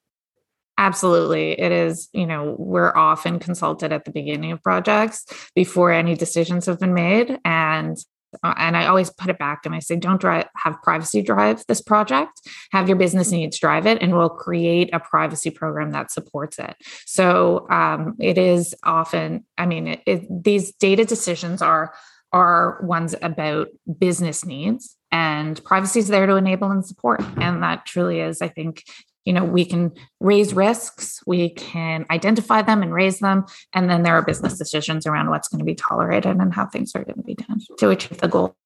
Absolutely. 0.78 1.52
It 1.52 1.70
is, 1.70 2.08
you 2.12 2.26
know, 2.26 2.56
we're 2.58 2.96
often 2.96 3.38
consulted 3.38 3.92
at 3.92 4.04
the 4.04 4.10
beginning 4.10 4.50
of 4.50 4.62
projects 4.62 5.24
before 5.54 5.92
any 5.92 6.16
decisions 6.16 6.66
have 6.66 6.80
been 6.80 6.94
made. 6.94 7.38
And 7.44 7.96
and 8.42 8.76
I 8.76 8.86
always 8.86 9.10
put 9.10 9.30
it 9.30 9.38
back 9.38 9.66
and 9.66 9.74
I 9.74 9.78
say, 9.78 9.96
don't 9.96 10.20
drive, 10.20 10.46
have 10.56 10.80
privacy 10.82 11.22
drive 11.22 11.64
this 11.68 11.80
project, 11.80 12.48
have 12.72 12.88
your 12.88 12.96
business 12.96 13.30
needs 13.30 13.58
drive 13.58 13.86
it, 13.86 14.00
and 14.00 14.16
we'll 14.16 14.30
create 14.30 14.90
a 14.92 15.00
privacy 15.00 15.50
program 15.50 15.92
that 15.92 16.10
supports 16.10 16.58
it. 16.58 16.74
So 17.06 17.66
um, 17.70 18.16
it 18.20 18.38
is 18.38 18.74
often, 18.82 19.44
I 19.58 19.66
mean, 19.66 19.86
it, 19.86 20.02
it, 20.06 20.44
these 20.44 20.72
data 20.72 21.04
decisions 21.04 21.62
are 21.62 21.92
are 22.32 22.80
ones 22.82 23.14
about 23.20 23.68
business 23.98 24.44
needs 24.44 24.96
and 25.10 25.62
privacy 25.64 25.98
is 26.00 26.08
there 26.08 26.26
to 26.26 26.36
enable 26.36 26.70
and 26.70 26.86
support 26.86 27.20
and 27.36 27.62
that 27.62 27.84
truly 27.84 28.20
is 28.20 28.40
i 28.40 28.48
think 28.48 28.82
you 29.24 29.32
know 29.32 29.44
we 29.44 29.64
can 29.64 29.92
raise 30.20 30.54
risks 30.54 31.20
we 31.26 31.50
can 31.50 32.04
identify 32.10 32.62
them 32.62 32.82
and 32.82 32.92
raise 32.92 33.20
them 33.20 33.44
and 33.72 33.88
then 33.88 34.02
there 34.02 34.14
are 34.14 34.22
business 34.22 34.58
decisions 34.58 35.06
around 35.06 35.30
what's 35.30 35.48
going 35.48 35.58
to 35.58 35.64
be 35.64 35.74
tolerated 35.74 36.36
and 36.36 36.54
how 36.54 36.66
things 36.66 36.92
are 36.94 37.04
going 37.04 37.16
to 37.16 37.22
be 37.22 37.34
done 37.34 37.60
to 37.78 37.90
achieve 37.90 38.18
the 38.18 38.28
goal. 38.28 38.56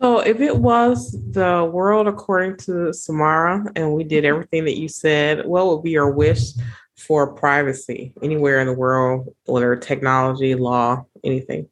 So 0.00 0.18
if 0.18 0.40
it 0.40 0.56
was 0.56 1.12
the 1.30 1.68
world 1.72 2.08
according 2.08 2.56
to 2.58 2.92
samara 2.92 3.64
and 3.76 3.92
we 3.92 4.02
did 4.02 4.24
everything 4.24 4.64
that 4.64 4.78
you 4.78 4.88
said 4.88 5.46
what 5.46 5.66
would 5.66 5.82
be 5.82 5.90
your 5.90 6.10
wish 6.10 6.52
for 6.96 7.34
privacy 7.34 8.12
anywhere 8.20 8.60
in 8.60 8.66
the 8.66 8.72
world 8.72 9.28
whether 9.44 9.76
technology 9.76 10.54
law 10.54 11.04
anything 11.22 11.68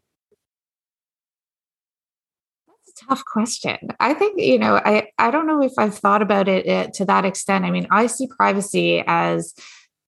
tough 3.10 3.24
question. 3.24 3.76
I 3.98 4.14
think, 4.14 4.40
you 4.40 4.58
know, 4.58 4.76
I, 4.76 5.08
I 5.18 5.30
don't 5.30 5.46
know 5.46 5.62
if 5.62 5.72
I've 5.76 5.98
thought 5.98 6.22
about 6.22 6.48
it, 6.48 6.94
to 6.94 7.04
that 7.06 7.24
extent. 7.24 7.64
I 7.64 7.70
mean, 7.70 7.88
I 7.90 8.06
see 8.06 8.28
privacy 8.28 9.02
as 9.06 9.52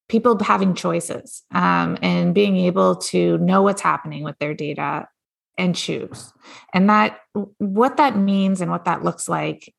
people 0.09 0.39
having 0.43 0.75
choices 0.75 1.43
um, 1.53 1.99
and 2.01 2.35
being 2.35 2.57
able 2.57 2.97
to 2.97 3.39
know 3.39 3.63
what's 3.63 3.83
happening 3.83 4.23
with 4.23 4.39
their 4.39 4.55
data 4.55 5.09
and 5.59 5.75
choose. 5.75 6.33
And 6.73 6.89
that 6.91 7.19
what 7.59 7.97
that 7.97 8.17
means 8.17 8.61
and 8.61 8.71
what 8.71 8.85
that 8.85 9.03
looks 9.03 9.29
like 9.29 9.75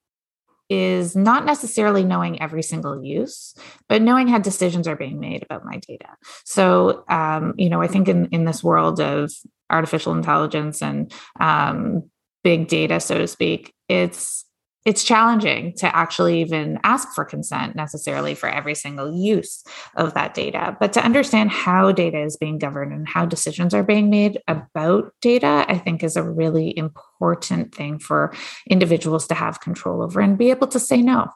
is 0.69 1.15
not 1.15 1.45
necessarily 1.45 2.03
knowing 2.03 2.41
every 2.41 2.63
single 2.63 3.03
use, 3.03 3.53
but 3.87 4.01
knowing 4.01 4.27
how 4.27 4.39
decisions 4.39 4.87
are 4.87 4.95
being 4.95 5.19
made 5.19 5.43
about 5.43 5.65
my 5.65 5.77
data. 5.87 6.09
So, 6.45 7.03
um, 7.09 7.53
you 7.57 7.69
know, 7.69 7.81
I 7.81 7.87
think 7.87 8.07
in, 8.07 8.27
in 8.27 8.45
this 8.45 8.63
world 8.63 8.99
of 8.99 9.31
artificial 9.69 10.13
intelligence 10.13 10.81
and 10.81 11.13
um, 11.39 12.09
big 12.43 12.67
data, 12.67 12.99
so 12.99 13.17
to 13.17 13.27
speak, 13.27 13.73
it's 13.87 14.45
it's 14.85 15.03
challenging 15.03 15.73
to 15.77 15.95
actually 15.95 16.41
even 16.41 16.77
ask 16.83 17.13
for 17.13 17.23
consent 17.23 17.75
necessarily 17.75 18.35
for 18.35 18.49
every 18.49 18.75
single 18.75 19.13
use 19.15 19.63
of 19.95 20.13
that 20.13 20.33
data. 20.33 20.75
But 20.79 20.91
to 20.93 21.03
understand 21.03 21.51
how 21.51 21.91
data 21.93 22.19
is 22.21 22.35
being 22.35 22.57
governed 22.57 22.91
and 22.91 23.07
how 23.07 23.25
decisions 23.25 23.73
are 23.73 23.83
being 23.83 24.09
made 24.09 24.39
about 24.47 25.13
data, 25.21 25.65
I 25.69 25.77
think 25.77 26.03
is 26.03 26.17
a 26.17 26.29
really 26.29 26.77
important 26.77 27.73
thing 27.73 27.97
for 27.97 28.33
individuals 28.69 29.25
to 29.27 29.35
have 29.35 29.61
control 29.61 30.01
over 30.01 30.19
and 30.19 30.37
be 30.37 30.49
able 30.49 30.67
to 30.67 30.79
say 30.79 31.01
no. 31.01 31.27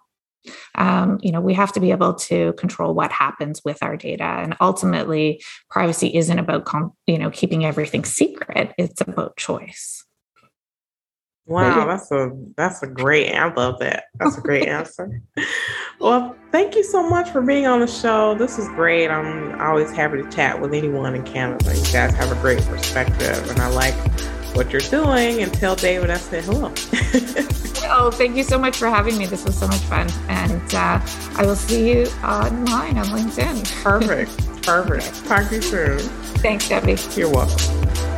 Um, 0.76 1.18
you 1.22 1.32
know, 1.32 1.42
we 1.42 1.54
have 1.54 1.74
to 1.74 1.80
be 1.80 1.92
able 1.92 2.14
to 2.14 2.54
control 2.54 2.94
what 2.94 3.12
happens 3.12 3.62
with 3.66 3.82
our 3.82 3.98
data, 3.98 4.24
and 4.24 4.56
ultimately, 4.62 5.42
privacy 5.70 6.16
isn't 6.16 6.40
about 6.40 6.70
you 7.06 7.18
know 7.18 7.30
keeping 7.30 7.66
everything 7.66 8.06
secret. 8.06 8.74
It's 8.78 9.02
about 9.02 9.36
choice. 9.36 10.07
Wow, 11.48 11.86
that's 11.86 12.12
a 12.12 12.32
that's 12.58 12.84
a 12.84 12.88
great. 12.88 13.34
I 13.34 13.54
love 13.54 13.80
that. 13.80 14.06
That's 14.20 14.38
a 14.38 14.42
great 14.42 14.68
answer. 14.68 15.22
Well, 16.00 16.36
thank 16.52 16.76
you 16.76 16.84
so 16.84 17.10
much 17.10 17.32
for 17.32 17.42
being 17.42 17.66
on 17.66 17.80
the 17.80 17.88
show. 17.88 18.36
This 18.36 18.60
is 18.60 18.68
great. 18.70 19.10
I'm 19.10 19.60
always 19.60 19.90
happy 19.92 20.22
to 20.22 20.30
chat 20.30 20.62
with 20.62 20.76
anyone 20.76 21.16
in 21.16 21.24
Canada. 21.24 21.76
You 21.76 21.92
guys 21.92 22.14
have 22.14 22.32
a 22.32 22.40
great 22.40 22.62
perspective, 22.66 23.50
and 23.50 23.60
I 23.60 23.68
like 23.70 23.96
what 24.56 24.72
you're 24.72 24.82
doing. 24.82 25.42
And 25.42 25.52
tell 25.52 25.76
David 25.76 26.12
I 26.12 26.18
said 26.18 26.44
hello. 26.44 26.68
oh, 27.90 28.12
thank 28.14 28.36
you 28.36 28.44
so 28.44 28.60
much 28.60 28.78
for 28.78 28.90
having 28.90 29.18
me. 29.18 29.26
This 29.26 29.44
was 29.44 29.58
so 29.58 29.66
much 29.68 29.82
fun, 29.82 30.08
and 30.30 30.76
uh, 30.76 31.02
I 31.36 31.46
will 31.46 31.56
see 31.56 31.90
you 31.90 32.06
online 32.24 33.00
on 33.00 33.08
LinkedIn. 33.08 33.66
Perfect. 33.84 34.62
Perfect. 34.62 35.26
Talk 35.26 35.50
to 35.50 35.56
you 35.56 35.62
soon. 35.64 36.00
Thanks, 36.44 36.70
Debbie. 36.70 36.98
You're 37.16 37.32
welcome. 37.32 38.17